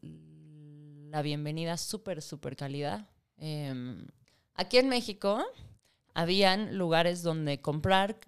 la 0.00 1.22
bienvenida 1.22 1.76
súper, 1.76 2.22
súper 2.22 2.54
calidad. 2.54 3.08
Em, 3.36 4.06
aquí 4.54 4.78
en 4.78 4.88
México 4.88 5.44
habían 6.14 6.78
lugares 6.78 7.24
donde 7.24 7.60
comprar 7.60 8.20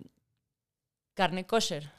carne 1.14 1.46
kosher. 1.46 1.92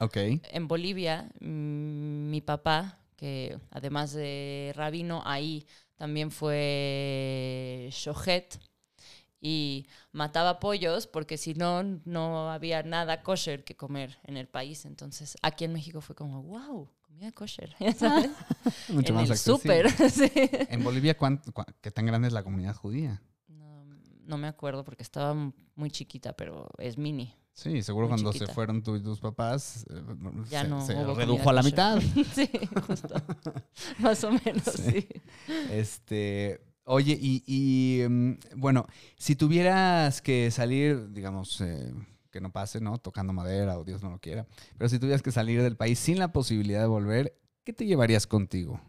En 0.51 0.67
Bolivia, 0.67 1.31
mm, 1.39 2.29
mi 2.29 2.41
papá, 2.41 2.99
que 3.15 3.57
además 3.71 4.11
de 4.11 4.73
rabino, 4.75 5.23
ahí 5.25 5.65
también 5.95 6.31
fue 6.31 7.87
shohet 7.93 8.59
y 9.39 9.87
mataba 10.11 10.59
pollos 10.59 11.07
porque 11.07 11.37
si 11.37 11.53
no, 11.53 11.81
no 12.03 12.51
había 12.51 12.83
nada 12.83 13.23
kosher 13.23 13.63
que 13.63 13.77
comer 13.77 14.17
en 14.23 14.35
el 14.35 14.49
país. 14.49 14.83
Entonces, 14.83 15.37
aquí 15.41 15.63
en 15.63 15.71
México 15.71 16.01
fue 16.01 16.13
como, 16.13 16.43
wow, 16.43 16.89
comida 17.13 17.31
kosher, 17.31 17.75
¿sabes? 17.97 18.31
Mucho 18.89 19.09
en 19.09 19.15
más 19.15 19.29
el 19.29 19.37
súper, 19.37 19.89
sí. 20.11 20.31
En 20.69 20.83
Bolivia, 20.83 21.17
¿cuán- 21.17 21.41
cuán- 21.53 21.67
¿qué 21.81 21.91
tan 21.91 22.05
grande 22.05 22.27
es 22.27 22.33
la 22.33 22.43
comunidad 22.43 22.75
judía? 22.75 23.21
No, 23.47 23.85
no 24.25 24.37
me 24.37 24.47
acuerdo 24.47 24.83
porque 24.83 25.03
estaba 25.03 25.33
muy 25.75 25.91
chiquita, 25.91 26.33
pero 26.33 26.67
es 26.77 26.97
mini. 26.97 27.33
Sí, 27.55 27.83
seguro 27.83 28.07
Muy 28.07 28.15
cuando 28.15 28.31
chiquita. 28.33 28.47
se 28.47 28.53
fueron 28.53 28.81
tú 28.81 28.95
y 28.95 29.03
tus 29.03 29.19
papás, 29.19 29.85
eh, 29.91 30.01
Ya 30.49 30.63
se, 30.63 30.67
no 30.69 30.83
se 30.83 30.95
redujo 30.95 31.49
a 31.49 31.53
la 31.53 31.61
kosher. 31.61 31.71
mitad. 31.71 32.01
sí, 32.33 32.49
justo. 32.87 33.13
Más 33.99 34.23
o 34.23 34.31
menos, 34.31 34.63
Sí. 34.75 34.81
sí. 34.91 35.07
Este, 35.69 36.61
oye, 36.85 37.15
y, 37.21 37.43
y, 37.45 38.07
mm, 38.09 38.31
bueno, 38.55 38.87
si 39.17 39.35
tuvieras 39.35 40.19
que 40.23 40.49
salir, 40.49 41.11
digamos, 41.11 41.61
eh, 41.61 41.93
que 42.33 42.41
no 42.41 42.51
pase, 42.51 42.81
¿no? 42.81 42.97
Tocando 42.97 43.31
madera 43.31 43.77
o 43.77 43.83
Dios 43.85 44.01
no 44.03 44.09
lo 44.09 44.19
quiera, 44.19 44.45
pero 44.77 44.89
si 44.89 44.97
tuvieras 44.99 45.21
que 45.21 45.31
salir 45.31 45.61
del 45.61 45.77
país 45.77 45.99
sin 45.99 46.17
la 46.19 46.33
posibilidad 46.33 46.81
de 46.81 46.87
volver, 46.87 47.39
¿qué 47.63 47.71
te 47.73 47.85
llevarías 47.85 48.25
contigo 48.27 48.81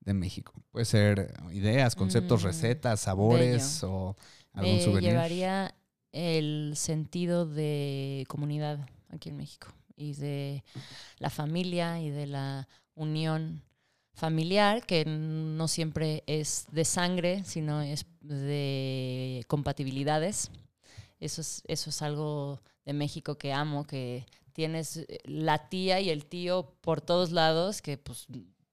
de 0.00 0.14
México? 0.14 0.54
Puede 0.72 0.86
ser 0.86 1.34
ideas, 1.52 1.94
conceptos, 1.94 2.42
Mm, 2.42 2.46
recetas, 2.46 3.00
sabores 3.00 3.82
o 3.84 4.16
algún 4.54 4.76
Me 4.76 4.82
souvenir. 4.82 5.10
llevaría 5.10 5.74
el 6.12 6.72
sentido 6.76 7.44
de 7.46 8.24
comunidad 8.28 8.88
aquí 9.10 9.28
en 9.28 9.36
México 9.36 9.68
y 9.94 10.14
de 10.14 10.64
la 11.18 11.28
familia 11.28 12.00
y 12.00 12.08
de 12.08 12.26
la 12.26 12.66
unión 12.94 13.62
familiar, 14.14 14.86
que 14.86 15.04
no 15.04 15.68
siempre 15.68 16.24
es 16.26 16.66
de 16.72 16.86
sangre, 16.86 17.44
sino 17.44 17.82
es 17.82 18.06
de 18.22 19.44
compatibilidades. 19.48 20.50
Eso 21.20 21.40
es, 21.40 21.62
eso 21.66 21.90
es 21.90 22.02
algo 22.02 22.60
de 22.84 22.92
México 22.92 23.36
que 23.36 23.52
amo, 23.52 23.86
que 23.86 24.26
tienes 24.52 24.96
eh, 24.96 25.20
la 25.24 25.68
tía 25.68 26.00
y 26.00 26.10
el 26.10 26.24
tío 26.26 26.74
por 26.80 27.00
todos 27.00 27.30
lados, 27.32 27.82
que 27.82 27.98
pues 27.98 28.26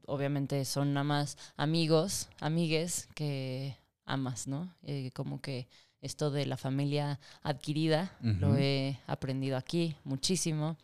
obviamente 0.05 0.63
son 0.65 0.93
nada 0.93 1.03
más 1.03 1.37
amigos, 1.57 2.29
amigues 2.39 3.07
que 3.15 3.77
amas, 4.05 4.47
¿no? 4.47 4.73
Eh, 4.83 5.11
como 5.13 5.41
que 5.41 5.67
esto 6.01 6.31
de 6.31 6.45
la 6.45 6.57
familia 6.57 7.19
adquirida 7.41 8.11
lo 8.21 8.57
he 8.57 8.99
aprendido 9.07 9.55
aquí 9.55 9.95
muchísimo. 10.03 10.77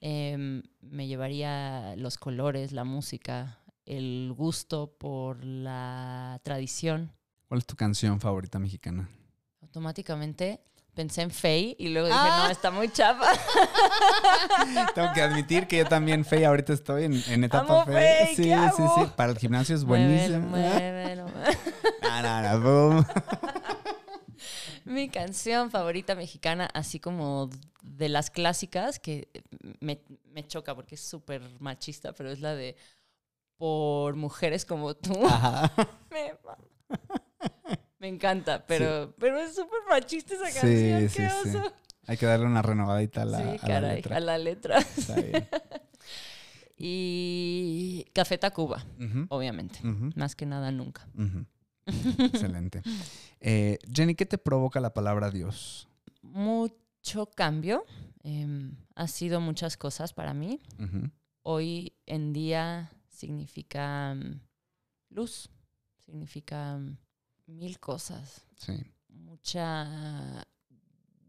Em, 0.00 0.62
me 0.80 1.06
llevaría 1.06 1.94
los 1.96 2.18
colores, 2.18 2.72
la 2.72 2.82
música, 2.82 3.60
el 3.84 4.32
gusto 4.36 4.92
por 4.98 5.44
la 5.44 6.40
tradición. 6.42 7.12
¿Cuál 7.48 7.58
es 7.58 7.66
tu 7.66 7.76
canción 7.76 8.20
favorita 8.20 8.58
mexicana? 8.58 9.08
Automáticamente 9.62 10.60
pensé 10.96 11.22
en 11.22 11.30
Faye 11.30 11.76
y 11.78 11.90
luego 11.90 12.08
dije, 12.08 12.18
Ah. 12.20 12.42
no, 12.46 12.50
está 12.50 12.72
muy 12.72 12.88
chapa. 12.90 13.30
Tengo 14.94 15.12
que 15.14 15.22
admitir 15.22 15.68
que 15.68 15.76
yo 15.78 15.84
también, 15.86 16.24
Fey, 16.24 16.42
ahorita 16.42 16.72
estoy 16.72 17.04
en, 17.04 17.22
en 17.28 17.44
etapa. 17.44 17.84
Fey, 17.84 18.34
Sí, 18.34 18.44
¿qué 18.44 18.70
sí, 18.76 18.82
sí. 18.96 19.02
Para 19.14 19.30
el 19.32 19.38
gimnasio 19.38 19.76
es 19.76 19.84
buenísimo. 19.84 20.40
muévelo, 20.48 21.28
muévelo. 21.28 21.56
No, 22.02 22.22
no, 22.22 22.42
no, 22.42 22.60
boom. 22.60 23.06
Mi 24.84 25.08
canción 25.08 25.70
favorita 25.70 26.14
mexicana, 26.14 26.68
así 26.72 26.98
como 27.00 27.50
de 27.82 28.08
las 28.08 28.30
clásicas, 28.30 28.98
que 28.98 29.28
me, 29.80 30.00
me 30.32 30.46
choca 30.46 30.74
porque 30.74 30.94
es 30.94 31.00
súper 31.06 31.42
machista, 31.60 32.12
pero 32.12 32.30
es 32.30 32.40
la 32.40 32.54
de 32.54 32.76
Por 33.58 34.14
mujeres 34.16 34.64
como 34.64 34.94
tú. 34.94 35.26
Ajá. 35.26 35.70
Me. 36.10 36.34
Me 38.06 38.14
encanta, 38.14 38.64
pero, 38.66 39.12
pero 39.18 39.36
es 39.40 39.56
súper 39.56 39.80
machista 39.90 40.34
esa 40.34 40.44
canción. 40.44 41.08
sí, 41.10 41.16
¡Qué 41.16 41.28
sí. 41.28 41.56
oso! 41.56 41.72
Hay 42.06 42.16
que 42.16 42.24
darle 42.26 42.46
una 42.46 42.62
renovadita 42.62 43.22
a 43.22 43.24
la, 43.24 43.38
sí, 43.38 43.44
a 43.44 43.50
la 43.52 43.58
caray, 43.58 43.96
letra. 43.96 44.16
a 44.16 44.20
la 44.20 44.38
letra. 44.38 44.78
Está 44.78 45.20
bien. 45.20 45.48
Y 46.78 48.04
Café 48.12 48.36
Tacuba, 48.38 48.84
Ujú, 49.00 49.26
obviamente. 49.30 49.80
Más 50.14 50.36
que 50.36 50.44
nada 50.46 50.70
nunca. 50.70 51.08
Excelente. 51.86 52.82
Eh, 53.40 53.78
Jenny, 53.92 54.14
¿qué 54.14 54.26
te 54.26 54.38
provoca 54.38 54.78
la 54.80 54.92
palabra 54.92 55.30
Dios? 55.30 55.88
Mucho 56.22 57.26
cambio. 57.34 57.84
em, 58.22 58.76
ha 58.94 59.08
sido 59.08 59.40
muchas 59.40 59.76
cosas 59.76 60.12
para 60.12 60.34
mí. 60.34 60.60
Hoy 61.42 61.94
en 62.06 62.32
día 62.32 62.92
significa 63.08 64.14
mm, 64.14 64.40
luz, 65.10 65.48
significa 66.04 66.76
mm, 66.76 66.98
mil 67.46 67.78
cosas, 67.80 68.42
Sí. 68.56 68.74
mucha 69.08 70.44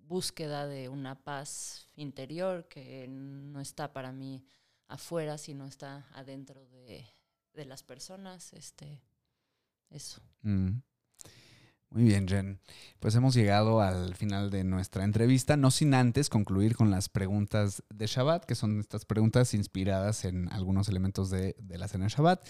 búsqueda 0.03 0.65
de 0.67 0.89
una 0.89 1.15
paz 1.23 1.89
interior 1.95 2.67
que 2.67 3.07
no 3.07 3.59
está 3.59 3.91
para 3.93 4.11
mí 4.11 4.45
afuera, 4.87 5.37
sino 5.37 5.65
está 5.65 6.07
adentro 6.13 6.65
de, 6.67 7.05
de 7.53 7.65
las 7.65 7.83
personas. 7.83 8.53
Este, 8.53 9.01
eso. 9.89 10.21
Mm. 10.41 10.79
Muy 11.89 12.03
bien, 12.03 12.27
Jen. 12.27 12.59
Pues 12.99 13.15
hemos 13.15 13.33
llegado 13.33 13.79
al 13.81 14.13
final 14.15 14.49
de 14.49 14.65
nuestra 14.65 15.05
entrevista, 15.05 15.55
no 15.55 15.71
sin 15.71 15.93
antes 15.93 16.29
concluir 16.29 16.75
con 16.75 16.91
las 16.91 17.07
preguntas 17.07 17.81
de 17.89 18.07
Shabbat, 18.07 18.43
que 18.43 18.55
son 18.55 18.79
estas 18.79 19.05
preguntas 19.05 19.53
inspiradas 19.53 20.25
en 20.25 20.51
algunos 20.51 20.89
elementos 20.89 21.29
de, 21.29 21.55
de 21.59 21.77
la 21.77 21.87
cena 21.87 22.05
de 22.05 22.09
Shabbat. 22.09 22.45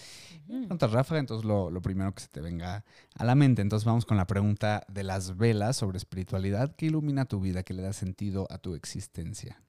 Preguntas 0.48 0.92
ráfaga, 0.92 1.20
entonces 1.20 1.46
lo, 1.46 1.70
lo 1.70 1.82
primero 1.82 2.16
que 2.16 2.24
se 2.24 2.30
te 2.30 2.42
venga 2.42 2.84
a 3.14 3.26
la 3.26 3.36
mente. 3.36 3.62
Entonces 3.62 3.86
vamos 3.86 4.06
con 4.06 4.18
la 4.18 4.26
pregunta 4.26 4.84
de 4.88 5.04
las 5.04 5.38
velas 5.38 5.78
sobre 5.78 5.98
espiritualidad. 5.98 6.76
¿Qué 6.76 6.88
ilumina 6.88 7.26
tu 7.26 7.40
vida? 7.40 7.62
¿Qué 7.62 7.76
le 7.76 7.84
da 7.84 7.94
sentido 7.94 8.48
a 8.50 8.58
tu 8.58 8.74
existencia? 8.74 9.62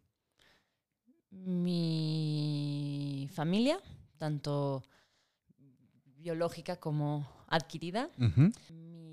Mi 1.31 3.29
familia, 3.35 3.79
tanto 4.16 4.83
biológica 6.16 6.77
como 6.77 7.29
adquirida, 7.49 8.09
mi 8.71 9.07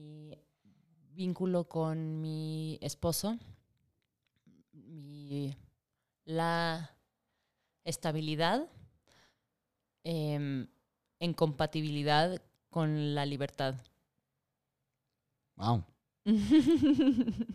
vínculo 1.16 1.68
con 1.68 2.22
mi 2.22 2.78
esposo, 2.82 3.38
mi- 4.74 5.55
la 6.26 6.91
estabilidad 7.84 8.68
em, 10.03 10.68
en 11.20 11.34
compatibilidad 11.34 12.41
con 12.70 13.16
la 13.16 13.26
libertad. 13.26 13.76
Wow. 15.55 15.84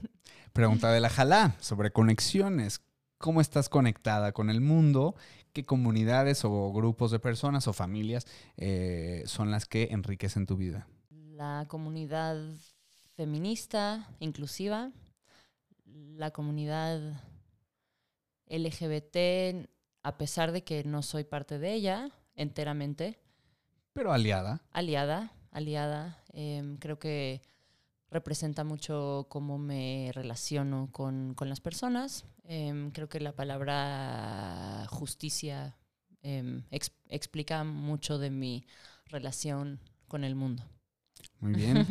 Pregunta 0.53 0.91
de 0.93 1.01
la 1.01 1.11
Jalá 1.11 1.57
sobre 1.61 1.93
conexiones. 1.93 2.81
cómo 3.19 3.41
estás 3.43 3.69
conectada 3.69 4.33
con 4.33 4.49
el 4.49 4.61
mundo, 4.63 5.15
qué 5.53 5.65
comunidades 5.65 6.43
o 6.45 6.73
grupos 6.73 7.11
de 7.11 7.19
personas 7.19 7.69
o 7.69 7.75
familias 7.75 8.27
eh, 8.57 9.23
son 9.27 9.51
las 9.51 9.67
que 9.67 9.89
enriquecen 9.91 10.47
tu 10.47 10.57
vida. 10.57 10.89
La 11.11 11.67
comunidad 11.69 12.39
feminista, 13.21 14.09
inclusiva, 14.19 14.93
la 16.17 16.31
comunidad 16.31 17.21
LGBT, 18.47 19.69
a 20.03 20.17
pesar 20.17 20.53
de 20.53 20.65
que 20.65 20.85
no 20.85 21.03
soy 21.03 21.25
parte 21.25 21.59
de 21.59 21.75
ella 21.75 22.09
enteramente. 22.35 23.19
Pero 23.93 24.15
aliada. 24.15 24.63
Aliada, 24.73 25.35
aliada. 25.51 26.25
Em, 26.33 26.79
creo 26.79 26.99
que 26.99 27.43
representa 28.11 28.65
mucho 28.65 29.27
cómo 29.29 29.59
me 29.59 30.13
relaciono 30.15 30.89
con, 30.91 31.37
las 31.41 31.61
personas. 31.61 32.25
Em, 32.45 32.91
creo 32.91 33.11
que 33.11 33.21
la 33.21 33.33
palabra 33.33 34.87
justicia 34.89 35.77
em, 36.23 36.63
explica 37.11 37.65
mucho 37.65 38.17
de 38.17 38.31
mi 38.31 38.65
relación 39.11 39.79
con 40.09 40.25
el 40.25 40.35
mundo. 40.37 40.65
Muy 41.41 41.55
bien. 41.55 41.87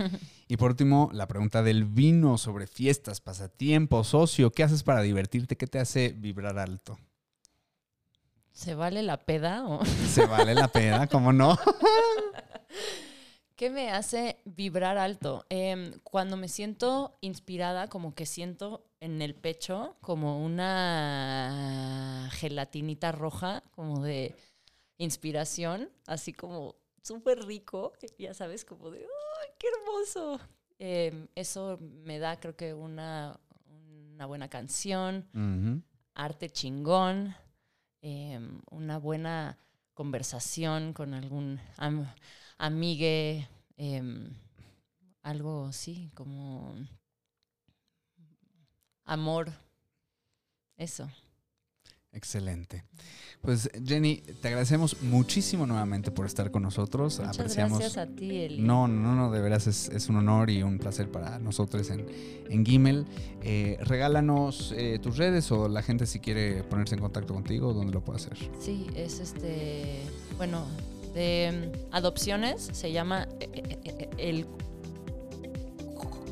Y 0.48 0.58
por 0.58 0.72
último, 0.72 1.10
la 1.14 1.28
pregunta 1.28 1.62
del 1.62 1.86
vino 1.86 2.38
sobre 2.38 2.68
fiestas, 2.68 3.22
pasatiempos, 3.22 4.08
socio. 4.10 4.52
¿Qué 4.52 4.64
haces 4.64 4.84
para 4.84 5.02
divertirte? 5.02 5.58
¿Qué 5.58 5.68
te 5.68 5.80
hace 5.80 6.14
vibrar 6.16 6.58
alto? 6.58 6.98
¿Se 8.52 8.76
vale 8.76 9.04
la 9.04 9.18
peda? 9.18 9.68
O? 9.68 9.84
Se 9.86 10.26
vale 10.26 10.54
la 10.54 10.68
peda, 10.68 11.08
¿cómo 11.08 11.32
no? 11.32 11.58
¿Qué 13.56 13.70
me 13.70 13.92
hace 13.92 14.38
vibrar 14.46 14.98
alto? 14.98 15.46
Em, 15.50 15.94
cuando 16.04 16.38
me 16.38 16.48
siento 16.48 17.18
inspirada, 17.22 17.88
como 17.88 18.16
que 18.16 18.26
siento 18.26 18.86
en 19.00 19.22
el 19.22 19.36
pecho 19.36 19.98
como 20.02 20.44
una 20.44 22.30
gelatinita 22.34 23.12
roja, 23.12 23.64
como 23.72 24.02
de 24.02 24.36
inspiración, 24.98 25.90
así 26.06 26.34
como 26.34 26.76
súper 27.02 27.46
rico, 27.46 27.94
ya 28.18 28.34
sabes, 28.34 28.66
como 28.66 28.92
de, 28.92 29.00
¡ay, 29.00 29.39
qué 29.60 29.68
hermoso! 29.68 30.40
Em, 30.80 31.28
eso 31.36 31.78
me 31.82 32.18
da, 32.18 32.40
creo 32.40 32.56
que, 32.56 32.74
una, 32.74 33.38
una 34.16 34.26
buena 34.26 34.48
canción, 34.48 35.28
arte 36.16 36.50
chingón, 36.50 37.36
em, 38.02 38.62
una 38.72 38.98
buena 38.98 39.58
conversación 39.94 40.94
con 40.94 41.14
algún 41.14 41.60
amigue, 42.58 43.48
em, 43.76 44.34
algo 45.22 45.66
así, 45.66 46.10
como 46.16 46.76
amor, 49.04 49.52
eso. 50.78 51.10
Excelente. 52.12 52.84
Pues 53.42 53.70
Jenny, 53.86 54.18
te 54.42 54.48
agradecemos 54.48 55.02
muchísimo 55.04 55.66
nuevamente 55.68 56.12
por 56.12 56.26
estar 56.26 56.50
con 56.50 56.64
nosotros. 56.64 57.20
Muchas 57.20 57.40
Apreciamos. 57.40 57.80
Gracias 57.80 57.98
a 57.98 58.08
ti, 58.08 58.42
Eli. 58.42 58.62
No, 58.62 58.88
no, 58.88 59.16
no, 59.16 59.32
de 59.32 59.40
veras 59.40 59.68
es, 59.68 60.10
un 60.10 60.18
honor 60.18 60.50
y 60.50 60.64
un 60.64 60.80
placer 60.80 61.10
para 61.10 61.38
nosotros 61.40 61.90
en, 61.92 62.08
en 62.50 62.66
Gimel. 62.66 63.06
Eh, 63.42 63.78
regálanos 63.82 64.74
eh, 64.76 65.00
tus 65.02 65.18
redes 65.18 65.52
o 65.52 65.70
la 65.70 65.84
gente 65.84 66.08
si 66.08 66.20
quiere 66.20 66.64
ponerse 66.64 66.96
en 66.96 67.02
contacto 67.02 67.34
contigo, 67.34 67.74
¿dónde 67.74 67.94
lo 67.94 68.04
puede 68.04 68.18
hacer? 68.18 68.38
Sí, 68.60 68.88
es 68.96 69.20
este, 69.20 70.02
bueno, 70.38 70.66
de 71.14 71.72
mm, 71.72 71.96
adopciones, 71.96 72.70
se 72.74 72.92
llama 72.92 73.28
eh, 73.40 74.08
el 74.18 74.48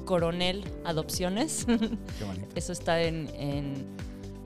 Coronel 0.05 0.65
Adopciones. 0.85 1.65
Qué 1.65 2.25
bonito. 2.25 2.47
Eso 2.55 2.73
está 2.73 3.01
en 3.01 3.27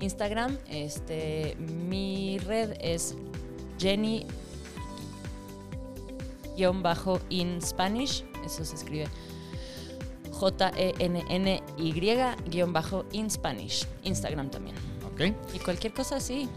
Instagram. 0.01 0.57
Este, 0.69 1.55
mi 1.57 2.37
red 2.39 2.73
es 2.81 3.15
Jenny 3.79 4.25
bajo 6.81 7.19
in 7.29 7.61
Spanish, 7.61 8.23
eso 8.45 8.63
se 8.63 8.75
escribe 8.75 9.07
J-E-N-N-Y 10.31 11.93
bajo 12.67 13.05
in 13.11 13.29
Spanish, 13.29 13.87
Instagram 14.03 14.49
también. 14.49 14.75
Ok. 15.11 15.21
Y 15.53 15.59
cualquier 15.59 15.93
cosa 15.93 16.17
así, 16.17 16.47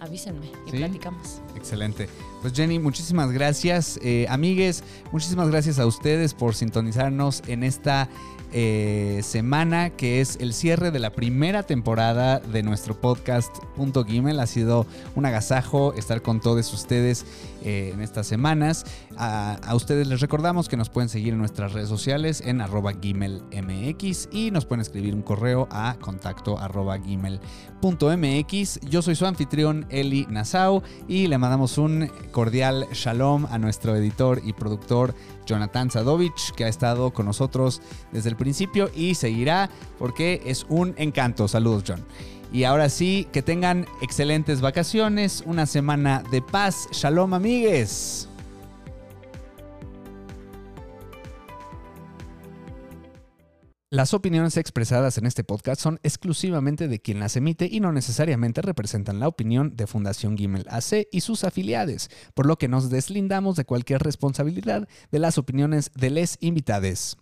avísenme 0.00 0.50
y 0.66 0.72
platicamos. 0.72 1.40
Excelente. 1.56 2.08
Pues 2.40 2.54
Jenny, 2.54 2.78
muchísimas 2.78 3.32
gracias. 3.32 4.00
Eh, 4.02 4.26
amigues, 4.30 4.82
muchísimas 5.12 5.48
gracias 5.48 5.78
a 5.78 5.86
ustedes 5.86 6.32
por 6.32 6.54
sintonizarnos 6.54 7.42
en 7.46 7.62
esta 7.62 8.08
eh, 8.52 9.20
semana, 9.22 9.90
que 9.90 10.20
es 10.20 10.36
el 10.40 10.54
cierre 10.54 10.90
de 10.90 10.98
la 10.98 11.10
primera 11.10 11.62
temporada 11.62 12.40
de 12.40 12.64
nuestro 12.64 13.00
podcast 13.00 13.56
Punto. 13.76 14.04
Ha 14.40 14.46
sido 14.46 14.86
un 15.14 15.24
agasajo 15.24 15.94
estar 15.94 16.20
con 16.20 16.40
todos 16.40 16.72
ustedes 16.74 17.24
eh, 17.62 17.92
en 17.94 18.00
estas 18.00 18.26
semanas. 18.26 18.84
A, 19.16 19.60
ustedes 19.74 20.08
les 20.08 20.20
recordamos 20.20 20.68
que 20.68 20.76
nos 20.76 20.88
pueden 20.88 21.08
seguir 21.08 21.34
en 21.34 21.38
nuestras 21.38 21.74
redes 21.74 21.88
sociales 21.88 22.42
en 22.44 22.60
arroba 22.60 22.92
gimelmx 23.00 24.28
y 24.32 24.50
nos 24.50 24.64
pueden 24.64 24.80
escribir 24.80 25.14
un 25.14 25.22
correo 25.22 25.68
a 25.70 25.96
contacto 26.00 26.58
arroba. 26.58 26.98
Yo 26.98 29.02
soy 29.02 29.14
su 29.14 29.26
anfitrión 29.26 29.86
Eli 29.90 30.26
Nassau 30.28 30.82
y 31.06 31.28
le 31.28 31.38
mandamos 31.38 31.78
un 31.78 32.10
cordial 32.30 32.86
shalom 32.92 33.46
a 33.50 33.58
nuestro 33.58 33.94
editor 33.96 34.40
y 34.44 34.52
productor 34.52 35.14
Jonathan 35.46 35.90
Sadovich, 35.90 36.52
que 36.52 36.64
ha 36.64 36.68
estado 36.68 37.10
con 37.12 37.26
nosotros 37.26 37.82
desde 38.12 38.30
el 38.30 38.36
principio 38.36 38.90
y 38.94 39.14
seguirá 39.14 39.68
porque 39.98 40.40
es 40.46 40.64
un 40.68 40.94
encanto. 40.96 41.48
Saludos, 41.48 41.84
John. 41.86 42.04
Y 42.52 42.64
ahora 42.64 42.88
sí, 42.88 43.28
que 43.32 43.42
tengan 43.42 43.86
excelentes 44.02 44.60
vacaciones, 44.60 45.44
una 45.46 45.66
semana 45.66 46.24
de 46.30 46.42
paz. 46.42 46.88
Shalom, 46.92 47.34
amigues. 47.34 48.29
Las 53.92 54.14
opiniones 54.14 54.56
expresadas 54.56 55.18
en 55.18 55.26
este 55.26 55.42
podcast 55.42 55.80
son 55.80 55.98
exclusivamente 56.04 56.86
de 56.86 57.00
quien 57.00 57.18
las 57.18 57.34
emite 57.34 57.68
y 57.68 57.80
no 57.80 57.90
necesariamente 57.90 58.62
representan 58.62 59.18
la 59.18 59.26
opinión 59.26 59.74
de 59.74 59.88
Fundación 59.88 60.38
Gimel 60.38 60.64
AC 60.68 61.08
y 61.10 61.22
sus 61.22 61.42
afiliados, 61.42 62.08
por 62.34 62.46
lo 62.46 62.56
que 62.56 62.68
nos 62.68 62.88
deslindamos 62.88 63.56
de 63.56 63.64
cualquier 63.64 64.00
responsabilidad 64.00 64.88
de 65.10 65.18
las 65.18 65.38
opiniones 65.38 65.90
de 65.96 66.10
les 66.10 66.36
invitades. 66.38 67.16